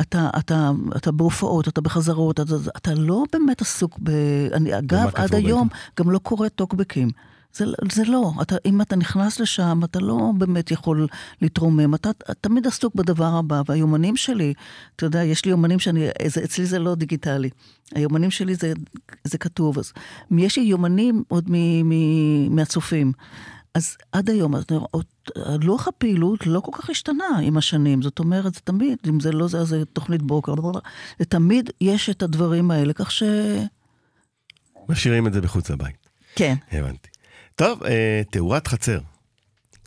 אתה, 0.00 0.30
אתה, 0.38 0.70
אתה 0.96 1.12
בהופעות, 1.12 1.68
אתה 1.68 1.80
בחזרות, 1.80 2.40
אתה, 2.40 2.54
אתה 2.76 2.94
לא 2.94 3.24
באמת 3.32 3.60
עסוק 3.60 3.98
ב... 4.02 4.10
אני, 4.52 4.78
אגב, 4.78 5.10
עד 5.14 5.34
היום 5.34 5.68
בעיתון? 5.68 5.68
גם 6.00 6.10
לא 6.10 6.18
קורא 6.18 6.48
טוקבקים. 6.48 7.08
זה, 7.54 7.64
זה 7.92 8.04
לא, 8.04 8.32
אתה, 8.42 8.56
אם 8.66 8.80
אתה 8.80 8.96
נכנס 8.96 9.40
לשם, 9.40 9.80
אתה 9.84 10.00
לא 10.00 10.32
באמת 10.38 10.70
יכול 10.70 11.06
להתרומם, 11.42 11.94
אתה 11.94 12.10
תמיד 12.40 12.66
עסוק 12.66 12.94
בדבר 12.94 13.34
הבא, 13.34 13.62
והיומנים 13.66 14.16
שלי, 14.16 14.54
אתה 14.96 15.06
יודע, 15.06 15.24
יש 15.24 15.44
לי 15.44 15.50
יומנים 15.50 15.78
שאני, 15.78 16.08
זה, 16.26 16.44
אצלי 16.44 16.66
זה 16.66 16.78
לא 16.78 16.94
דיגיטלי. 16.94 17.50
היומנים 17.94 18.30
שלי 18.30 18.54
זה, 18.54 18.72
זה 19.24 19.38
כתוב, 19.38 19.78
אז 19.78 19.92
יש 20.38 20.58
לי 20.58 20.64
יומנים 20.64 21.22
עוד 21.28 21.44
מ, 21.48 21.88
מ, 21.88 22.56
מהצופים. 22.56 23.12
אז 23.74 23.96
עד 24.12 24.30
היום, 24.30 24.54
לוח 25.62 25.88
הפעילות 25.88 26.46
לא 26.46 26.60
כל 26.60 26.72
כך 26.74 26.90
השתנה 26.90 27.38
עם 27.42 27.56
השנים, 27.56 28.02
זאת 28.02 28.18
אומרת, 28.18 28.54
זה 28.54 28.60
תמיד, 28.60 28.98
אם 29.08 29.20
זה 29.20 29.32
לא 29.32 29.48
זה, 29.48 29.58
אז 29.58 29.68
זה 29.68 29.84
תוכנית 29.84 30.22
בוקר, 30.22 30.54
זה 31.18 31.24
תמיד 31.24 31.70
יש 31.80 32.10
את 32.10 32.22
הדברים 32.22 32.70
האלה, 32.70 32.92
כך 32.92 33.10
ש... 33.10 33.22
משאירים 34.88 35.26
את 35.26 35.32
זה 35.32 35.40
מחוץ 35.40 35.70
לבית. 35.70 36.08
כן, 36.36 36.54
הבנתי. 36.72 37.08
טוב, 37.54 37.82
אה, 37.82 38.22
תאורת 38.30 38.66
חצר. 38.66 38.98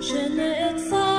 שנעצר 0.00 1.11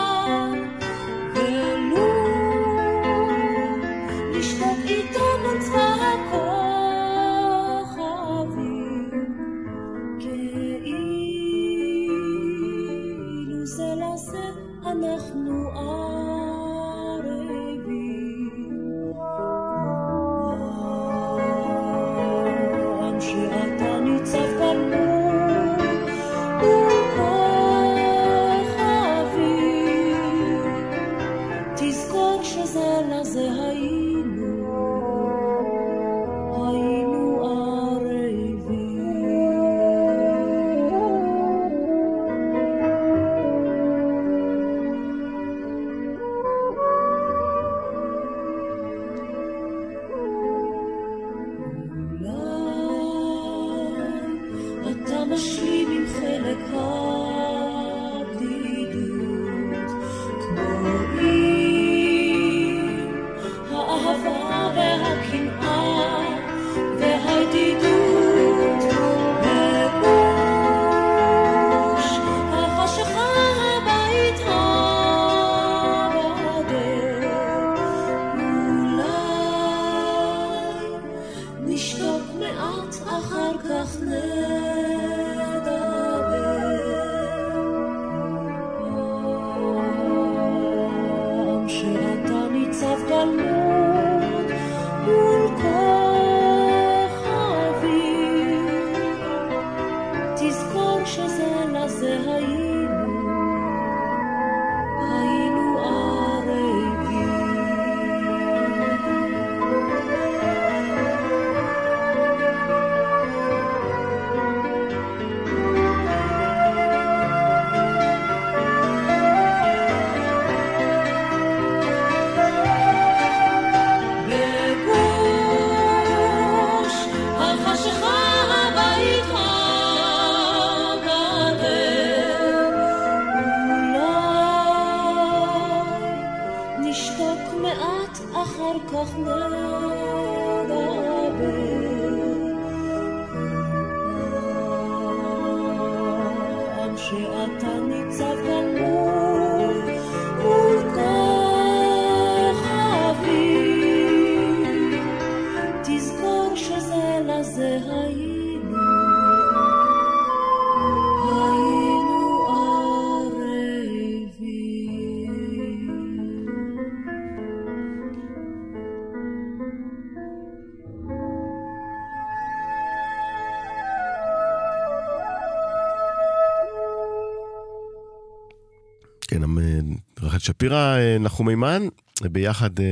רחל 180.24 180.40
שפירא, 180.40 180.98
אה, 180.98 181.18
נחום 181.20 181.48
מימן, 181.48 181.84
ביחד 182.22 182.80
אה, 182.80 182.86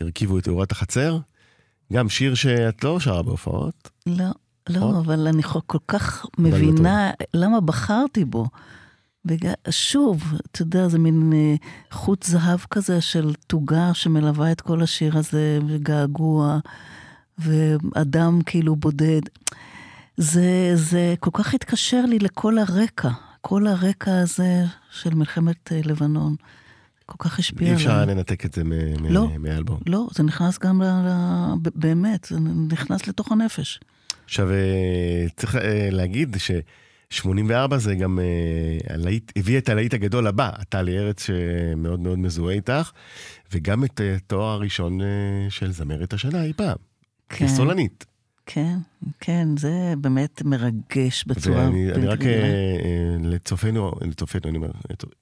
הרכיבו 0.00 0.38
את 0.38 0.44
תאורת 0.44 0.72
החצר. 0.72 1.18
גם 1.92 2.08
שיר 2.08 2.34
שאת 2.34 2.84
לא 2.84 3.00
שרה 3.00 3.22
בהופעות. 3.22 3.90
לא, 4.06 4.24
לא, 4.68 4.76
נכון? 4.76 4.96
אבל 4.96 5.26
אני 5.26 5.42
כל 5.66 5.78
כך 5.88 6.26
אבל 6.38 6.48
מבינה 6.48 7.10
למה 7.34 7.60
בחרתי 7.60 8.24
בו. 8.24 8.46
שוב, 9.70 10.22
אתה 10.50 10.62
יודע, 10.62 10.88
זה 10.88 10.98
מין 10.98 11.32
אה, 11.32 11.54
חוט 11.90 12.22
זהב 12.22 12.60
כזה 12.70 13.00
של 13.00 13.34
תוגה 13.46 13.94
שמלווה 13.94 14.52
את 14.52 14.60
כל 14.60 14.82
השיר 14.82 15.18
הזה, 15.18 15.58
וגעגוע, 15.68 16.58
ואדם 17.38 18.40
כאילו 18.46 18.76
בודד. 18.76 19.20
זה, 20.16 20.70
זה 20.74 21.14
כל 21.20 21.30
כך 21.32 21.54
התקשר 21.54 22.04
לי 22.06 22.18
לכל 22.18 22.58
הרקע, 22.58 23.10
כל 23.40 23.66
הרקע 23.66 24.18
הזה 24.18 24.64
של 25.02 25.14
מלחמת 25.14 25.72
אה, 25.72 25.80
לבנון. 25.84 26.34
כל 27.06 27.28
כך 27.28 27.38
השפיע 27.38 27.66
אי 27.68 27.72
עליי. 27.72 27.84
אפשר 27.86 28.04
לנתק 28.04 28.44
את 28.46 28.54
זה 28.54 28.64
מ- 28.64 28.68
מ- 29.02 29.06
לא. 29.10 29.28
מהאלבום. 29.38 29.80
לא, 29.86 30.06
זה 30.14 30.22
נכנס 30.22 30.58
גם 30.58 30.82
ל... 30.82 30.86
באמת, 31.74 32.26
זה 32.30 32.36
נכנס 32.72 33.06
לתוך 33.08 33.32
הנפש. 33.32 33.80
עכשיו, 34.24 34.50
אה, 34.50 34.56
צריך 35.36 35.56
אה, 35.56 35.88
להגיד 35.90 36.36
ש-84 36.38 37.76
זה 37.76 37.94
גם 37.94 38.18
הלהיט, 38.90 39.32
הביא 39.36 39.58
את 39.58 39.68
הלהיט 39.68 39.94
הגדול 39.94 40.26
הבא, 40.26 40.50
טלי 40.68 40.98
ארץ 40.98 41.26
שמאוד 41.26 42.00
מאוד 42.00 42.18
מזוהה 42.18 42.54
איתך, 42.54 42.90
וגם 43.52 43.84
את 43.84 44.00
התואר 44.16 44.48
הראשון 44.48 45.00
של 45.48 45.72
זמרת 45.72 46.12
השנה 46.12 46.44
אי 46.44 46.52
פעם, 46.52 46.76
כן. 47.28 47.46
כסולנית. 47.46 48.06
כן, 48.46 48.76
כן, 49.20 49.48
זה 49.56 49.94
באמת 49.98 50.42
מרגש 50.44 51.24
בצורה... 51.26 51.56
ואני 51.56 51.92
אני 51.92 52.06
רק 52.06 52.22
אה. 52.22 52.32
אה, 52.32 53.16
לצופינו, 53.22 53.92
לצופינו, 54.00 54.48
אני 54.48 54.56
אומר, 54.56 54.70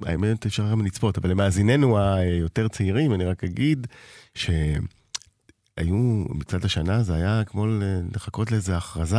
האמת 0.03 0.47
אפשר 0.47 0.70
גם 0.70 0.87
לצפות, 0.87 1.18
אבל 1.18 1.31
למאזיננו 1.31 1.99
היותר 1.99 2.68
צעירים, 2.68 3.14
אני 3.14 3.25
רק 3.25 3.45
אגיד 3.45 3.87
שהיו, 4.35 5.97
מצד 6.29 6.64
השנה 6.64 7.03
זה 7.03 7.14
היה 7.14 7.43
כמו 7.47 7.66
לחכות 8.14 8.53
לאיזה 8.53 8.77
הכרזה. 8.77 9.16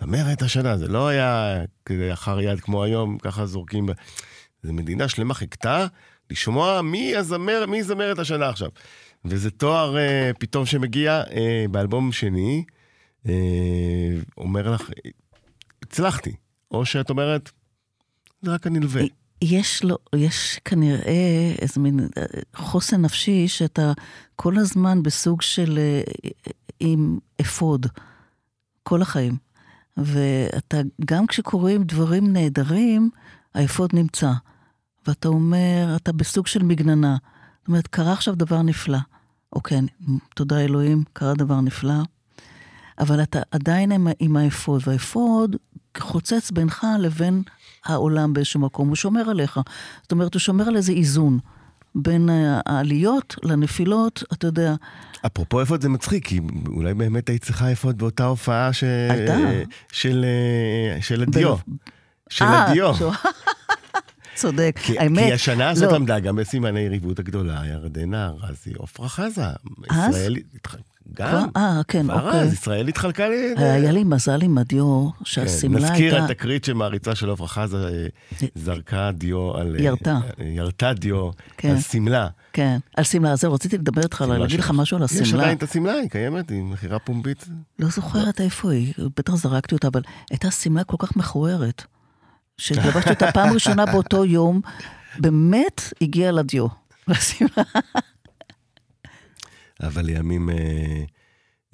זמרת 0.00 0.42
השנה, 0.42 0.76
זה 0.76 0.88
לא 0.88 1.08
היה 1.08 1.56
כזה 1.86 2.12
אחר 2.12 2.40
יד 2.40 2.60
כמו 2.60 2.84
היום, 2.84 3.18
ככה 3.18 3.46
זורקים. 3.46 3.88
זה 4.62 4.72
מדינה 4.72 5.08
שלמה 5.08 5.34
חיכתה 5.34 5.86
לשמוע 6.30 6.82
מי 6.82 7.16
הזמר, 7.16 7.66
מי 7.68 7.82
זמרת 7.82 8.18
השנה 8.18 8.48
עכשיו. 8.48 8.68
וזה 9.24 9.50
תואר 9.50 9.98
אה, 9.98 10.30
פתאום 10.38 10.66
שמגיע 10.66 11.22
אה, 11.30 11.64
באלבום 11.70 12.12
שני, 12.12 12.64
אומר 14.36 14.70
לך, 14.70 14.90
הצלחתי. 15.82 16.36
או 16.70 16.86
שאת 16.86 17.10
אומרת, 17.10 17.50
זה 18.42 18.54
רק 18.54 18.66
הנלווה. 18.66 19.02
יש 19.42 19.84
לו, 19.84 19.98
יש 20.16 20.60
כנראה 20.64 21.54
איזה 21.58 21.80
מין 21.80 22.00
אה, 22.00 22.24
חוסן 22.56 23.00
נפשי 23.00 23.48
שאתה 23.48 23.92
כל 24.36 24.58
הזמן 24.58 25.02
בסוג 25.02 25.42
של 25.42 25.78
אה, 25.78 26.30
עם 26.80 27.18
אפוד, 27.40 27.86
כל 28.82 29.02
החיים. 29.02 29.36
ואתה, 29.96 30.76
גם 31.04 31.26
כשקורים 31.26 31.84
דברים 31.84 32.32
נהדרים, 32.32 33.10
האפוד 33.54 33.90
נמצא. 33.94 34.32
ואתה 35.06 35.28
אומר, 35.28 35.96
אתה 35.96 36.12
בסוג 36.12 36.46
של 36.46 36.62
מגננה. 36.62 37.16
זאת 37.58 37.68
אומרת, 37.68 37.86
קרה 37.86 38.12
עכשיו 38.12 38.34
דבר 38.34 38.62
נפלא. 38.62 38.98
אוקיי, 39.52 39.80
תודה 40.34 40.60
אלוהים, 40.60 41.04
קרה 41.12 41.34
דבר 41.34 41.60
נפלא. 41.60 42.02
אבל 43.00 43.22
אתה 43.22 43.40
עדיין 43.50 43.92
עם, 43.92 44.08
עם 44.18 44.36
האפוד, 44.36 44.82
והאפוד 44.86 45.56
חוצץ 45.98 46.50
בינך 46.50 46.86
לבין 46.98 47.42
העולם 47.84 48.32
באיזשהו 48.32 48.60
מקום, 48.60 48.88
הוא 48.88 48.96
שומר 48.96 49.30
עליך. 49.30 49.60
זאת 50.02 50.12
אומרת, 50.12 50.34
הוא 50.34 50.40
שומר 50.40 50.68
על 50.68 50.76
איזה 50.76 50.92
איזון 50.92 51.38
בין 51.94 52.28
העליות 52.66 53.36
לנפילות, 53.42 54.22
אתה 54.32 54.46
יודע, 54.46 54.74
אפרופו 55.26 55.62
אפוד 55.62 55.82
זה 55.82 55.88
מצחיק, 55.88 56.26
כי 56.26 56.40
אולי 56.66 56.94
באמת 56.94 57.28
היית 57.28 57.44
צריכה 57.44 57.72
אפוד 57.72 57.98
באותה 57.98 58.24
הופעה 58.24 58.72
ש... 58.72 58.84
הייתה. 58.84 59.36
של, 59.92 60.24
אה, 60.24 61.02
של 61.02 61.22
הדיו. 61.22 61.56
ב- 61.56 61.60
של 62.28 62.44
אה, 62.44 62.70
הדיו. 62.70 62.92
צודק, 64.34 64.78
כי, 64.82 64.98
האמת, 64.98 65.24
כי 65.24 65.32
השנה 65.32 65.70
הזאת 65.70 65.90
לא. 65.90 65.96
עמדה 65.96 66.20
גם 66.20 66.36
בסימני 66.36 66.80
היריבות 66.80 67.18
הגדולה, 67.18 67.62
ירדנה 67.66 68.32
ארזי, 68.42 68.72
עפרה 68.82 69.08
חזה. 69.08 69.44
אז? 69.90 70.10
ישראל 70.10 70.36
גם. 71.14 71.48
אה, 71.56 71.80
כן, 71.88 72.02
כבר 72.02 72.26
אוקיי. 72.26 72.40
אז, 72.40 72.52
ישראל 72.52 72.88
התחלקה 72.88 73.28
ל... 73.28 73.32
היה 73.56 73.92
לי 73.92 74.04
מזל 74.04 74.42
עם 74.42 74.58
הדיו, 74.58 75.10
כן, 75.18 75.24
שהשמלה 75.24 75.90
נזכיר 75.90 76.14
הייתה... 76.14 76.32
את 76.32 76.36
תקרית 76.36 76.64
שמעריצה 76.64 77.14
של 77.14 77.30
עפרה 77.30 77.48
חזה 77.48 77.76
אה, 77.76 78.06
זה- 78.38 78.46
זרקה 78.54 79.10
דיו 79.12 79.56
על... 79.56 79.76
אה, 79.78 79.82
ירתה. 79.82 80.18
אה, 80.40 80.44
ירתה 80.44 80.92
דיו 80.92 81.30
כן. 81.56 81.70
על 81.70 81.80
שמלה. 81.80 82.28
כן, 82.52 82.78
על 82.96 83.04
שמלה. 83.04 83.36
זהו, 83.36 83.52
רציתי 83.52 83.78
לדבר 83.78 84.02
איתך, 84.02 84.24
להגיד 84.28 84.60
לך 84.60 84.70
משהו 84.74 84.96
על 84.96 85.02
יש 85.04 85.12
השמלה. 85.20 85.42
עדיין 85.42 85.58
את 85.58 85.62
השמלה, 85.62 85.92
היא 85.92 86.10
קיימת, 86.10 86.50
היא 86.50 86.62
מכירה 86.62 86.98
פומבית. 86.98 87.48
לא 87.78 87.88
זוכרת 87.88 88.40
איפה 88.40 88.72
היא, 88.72 88.94
בטח 89.16 89.34
זרקתי 89.34 89.74
אותה, 89.74 89.88
אבל 89.88 90.02
הייתה 90.30 90.50
שמלה 90.50 90.84
כל 90.84 90.96
כך 90.98 91.16
מכוערת, 91.16 91.84
שלבשתי 92.58 93.10
אותה 93.10 93.32
פעם 93.32 93.52
ראשונה 93.54 93.86
באותו 93.86 94.24
יום, 94.24 94.60
באמת 95.18 95.82
הגיעה 96.02 96.32
לדיו. 96.32 96.66
לשמלה. 97.08 97.62
אבל 99.82 100.04
לימים 100.04 100.50
אה, 100.50 101.04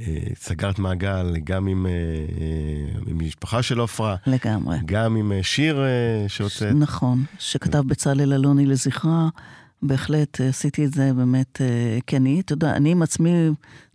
אה, 0.01 0.19
סגרת 0.35 0.79
מעגל 0.79 1.37
גם 1.45 1.67
עם, 1.67 1.87
אה, 1.87 1.91
אה, 1.93 3.01
עם 3.07 3.19
משפחה 3.19 3.63
של 3.63 3.79
עופרה, 3.79 4.17
לגמרי. 4.27 4.79
גם 4.85 5.17
עם 5.17 5.33
אה, 5.33 5.43
שיר 5.43 5.85
אה, 5.85 6.29
שהוצאת. 6.29 6.75
נכון, 6.75 7.25
שכתב 7.39 7.83
בצלאל 7.87 8.33
אלוני 8.33 8.67
לזכרה, 8.67 9.29
בהחלט 9.83 10.41
אה, 10.41 10.49
עשיתי 10.49 10.85
את 10.85 10.93
זה 10.93 11.13
באמת, 11.13 11.61
כי 12.07 12.17
אני, 12.17 12.41
אתה 12.41 12.53
יודע, 12.53 12.77
אני 12.77 12.91
עם 12.91 13.03
עצמי 13.03 13.51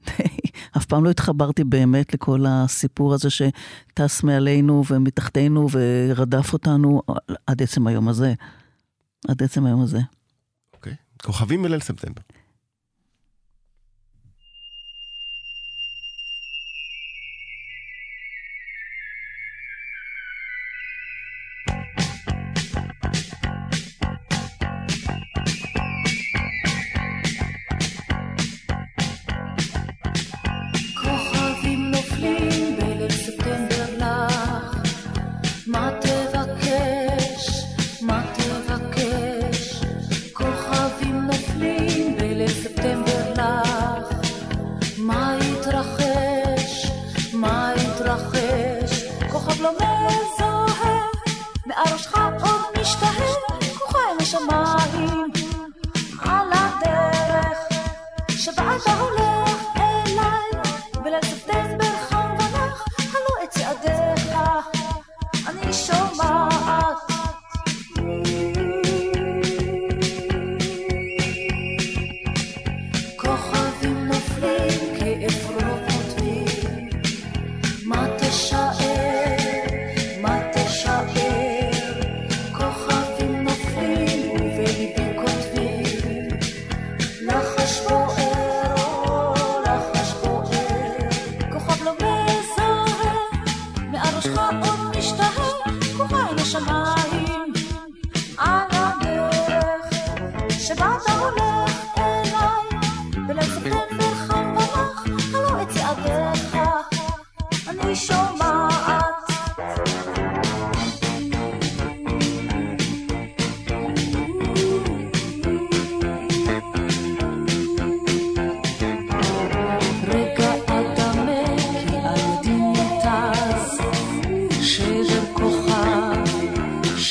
אף 0.77 0.85
פעם 0.85 1.03
לא 1.03 1.09
התחברתי 1.09 1.63
באמת 1.63 2.13
לכל 2.13 2.45
הסיפור 2.47 3.13
הזה 3.13 3.29
שטס 3.29 4.23
מעלינו 4.23 4.83
ומתחתנו 4.89 5.67
ורדף 5.71 6.53
אותנו 6.53 7.01
עד 7.47 7.63
עצם 7.63 7.87
היום 7.87 8.07
הזה. 8.07 8.33
עד 9.27 9.43
עצם 9.43 9.65
היום 9.65 9.81
הזה. 9.81 9.99
אוקיי. 10.73 10.93
כוכבים 11.23 11.63
בליל 11.63 11.79
ספטמבר. 11.79 12.21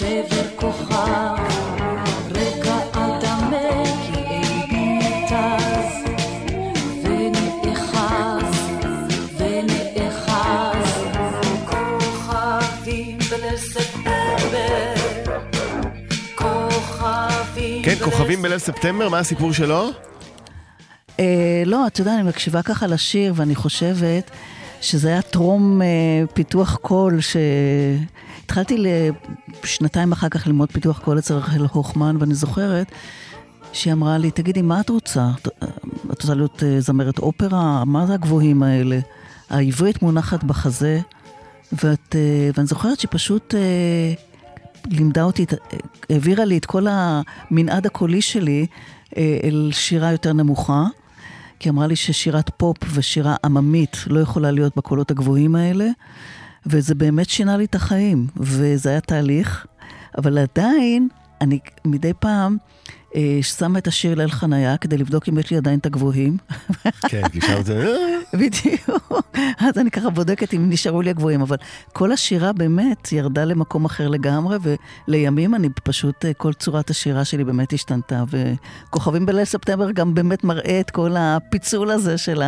שבר 0.01 0.57
כוכב 0.57 1.37
רגע 2.31 2.77
אדמה 2.93 3.85
כי 4.07 4.13
ליבי 4.13 4.99
ניתז 4.99 5.95
ונאחז, 7.03 8.61
ונאחז 9.39 10.93
כוכבים 11.67 13.19
בליל 13.31 13.57
ספטמבר 13.57 14.95
כוכבים 16.35 17.83
כן, 17.85 17.95
כוכבים 18.05 18.43
בליל 18.43 18.59
ספטמבר, 18.59 19.09
מה 19.09 19.19
הסיפור 19.19 19.53
שלו? 19.53 19.91
אה, 21.21 21.63
לא, 21.67 21.87
אתה 21.87 22.01
יודע, 22.01 22.15
אני 22.15 22.23
מקשיבה 22.23 22.63
ככה 22.63 22.87
לשיר, 22.87 23.33
ואני 23.37 23.55
חושבת 23.55 24.31
שזה 24.81 25.09
היה 25.09 25.23
טרום 25.23 25.83
אה, 25.83 25.87
פיתוח 26.35 26.77
קול, 26.77 27.21
שהתחלתי 28.51 28.85
שנתיים 29.65 30.13
אחר 30.13 30.29
כך 30.29 30.47
ללמוד 30.47 30.73
פיתוח 30.73 30.99
קול 30.99 31.19
אצל 31.19 31.35
רחל 31.35 31.67
הוכמן, 31.73 32.17
ואני 32.21 32.35
זוכרת 32.35 32.93
שהיא 33.73 33.93
אמרה 33.93 34.19
לי, 34.19 34.31
תגידי, 34.31 34.63
מה 34.63 34.81
את 34.81 34.89
רוצה? 34.89 35.31
את 36.13 36.23
רוצה 36.23 36.35
להיות 36.35 36.63
אה, 36.63 36.81
זמרת 36.81 37.19
אופרה? 37.19 37.85
מה 37.85 38.07
זה 38.07 38.15
הגבוהים 38.15 38.63
האלה? 38.63 38.99
העברית 39.51 40.03
מונחת 40.03 40.45
בחזה, 40.45 41.01
ואת, 41.73 42.17
אה, 42.17 42.51
ואני 42.55 42.67
זוכרת 42.67 43.01
שהיא 43.01 43.09
פשוט... 43.13 43.55
אה, 43.55 44.15
לימדה 44.87 45.23
אותי, 45.23 45.47
העבירה 46.11 46.45
לי 46.45 46.59
את 46.59 46.67
כל 46.67 46.87
המנעד 46.91 47.87
הקולי 47.87 48.23
שלי 48.23 48.67
אל 49.17 49.71
שירה 49.73 50.13
יותר 50.13 50.33
נמוכה, 50.33 50.85
כי 51.59 51.69
אמרה 51.69 51.87
לי 51.87 51.97
ששירת 51.97 52.51
פופ 52.57 52.77
ושירה 52.95 53.37
עממית 53.45 53.97
לא 54.07 54.21
יכולה 54.21 54.51
להיות 54.51 54.77
בקולות 54.77 55.11
הגבוהים 55.11 55.55
האלה, 55.55 55.89
וזה 56.67 56.95
באמת 56.95 57.31
שינה 57.31 57.57
לי 57.57 57.65
את 57.65 57.75
החיים, 57.75 58.27
וזה 58.37 58.91
היה 58.91 59.01
תהליך, 59.01 59.67
אבל 60.19 60.39
עדיין, 60.39 61.09
אני 61.41 61.59
מדי 61.85 62.13
פעם 62.19 62.57
אה, 63.17 63.39
שמה 63.43 63.79
את 63.79 63.87
השיר 63.87 64.15
ליל 64.15 64.31
חניה 64.31 64.77
כדי 64.77 64.99
לבדוק 64.99 65.29
אם 65.29 65.39
יש 65.39 65.51
לי 65.51 65.57
עדיין 65.57 65.79
את 65.79 65.87
הגבוהים. 65.87 66.37
כן, 67.09 67.29
כי 67.29 67.41
שם 67.41 67.63
זה... 67.63 67.87
אה, 67.87 68.21
בדיוק. 68.41 69.13
אז 69.59 69.79
אני 69.79 69.91
ככה 69.91 70.11
בודקת 70.11 70.55
אם 70.55 70.71
נשארו 70.71 71.03
לי 71.03 71.11
הגבוהים, 71.11 71.41
אבל 71.41 71.57
כל 71.93 72.13
השירה 72.13 72.53
באמת 72.53 73.13
ירדה 73.13 73.45
למקום 73.45 73.85
אחר 73.85 74.09
לגמרי, 74.09 74.59
ולימים 75.09 75.55
אני 75.55 75.69
פשוט, 75.85 76.25
אה, 76.25 76.35
כל 76.35 76.53
צורת 76.53 76.91
השירה 76.91 77.25
שלי 77.25 77.45
באמת 77.45 77.73
השתנתה, 77.73 78.25
וכוכבים 78.31 79.27
בליל 79.27 79.45
ספטמבר 79.45 79.91
גם 79.91 80.15
באמת 80.15 80.45
מראה 80.45 80.81
את 80.81 80.91
כל 80.91 81.15
הפיצול 81.19 81.91
הזה 81.91 82.19
של 82.19 82.43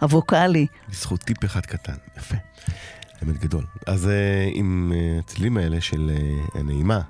הווקאלי. 0.00 0.66
בזכות 0.88 1.20
טיפ 1.20 1.44
אחד 1.44 1.66
קטן, 1.66 1.94
יפה. 2.18 2.36
באמת 3.26 3.38
גדול. 3.40 3.64
אז 3.86 4.08
אה, 4.08 4.48
עם 4.52 4.92
אה, 4.94 5.18
הצלילים 5.18 5.56
האלה 5.56 5.80
של 5.80 6.10
אה, 6.14 6.60
הנעימה, 6.60 7.00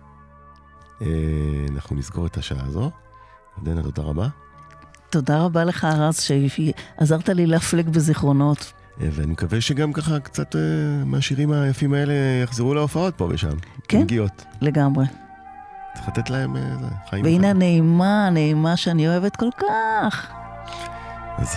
אנחנו 1.71 1.97
נסגור 1.97 2.27
את 2.27 2.37
השעה 2.37 2.65
הזו. 2.67 2.91
ירדנה, 3.59 3.83
תודה 3.83 4.03
רבה. 4.03 4.29
תודה 5.11 5.39
רבה 5.39 5.65
לך, 5.65 5.85
רז, 5.85 6.21
שעזרת 6.21 7.29
לי 7.29 7.47
להפלג 7.47 7.89
בזיכרונות. 7.89 8.73
ואני 8.99 9.33
מקווה 9.33 9.61
שגם 9.61 9.93
ככה 9.93 10.21
קצת 10.21 10.57
מהשירים 11.05 11.53
היפים 11.53 11.95
האלה 11.95 12.13
יחזרו 12.43 12.75
להופעות 12.75 13.15
פה 13.15 13.29
ושם. 13.31 13.57
כן. 13.89 14.01
מגיעות. 14.01 14.45
לגמרי. 14.61 15.05
צריך 15.97 16.09
לתת 16.09 16.31
להם 16.31 16.57
אה, 16.57 16.77
זה, 16.81 16.87
חיים. 17.11 17.25
והנה. 17.25 17.51
הנעימה, 17.51 18.27
הנעימה 18.27 18.77
שאני 18.77 19.09
אוהבת 19.09 19.37
כל 19.37 19.51
כך. 19.59 20.33
אז 21.39 21.57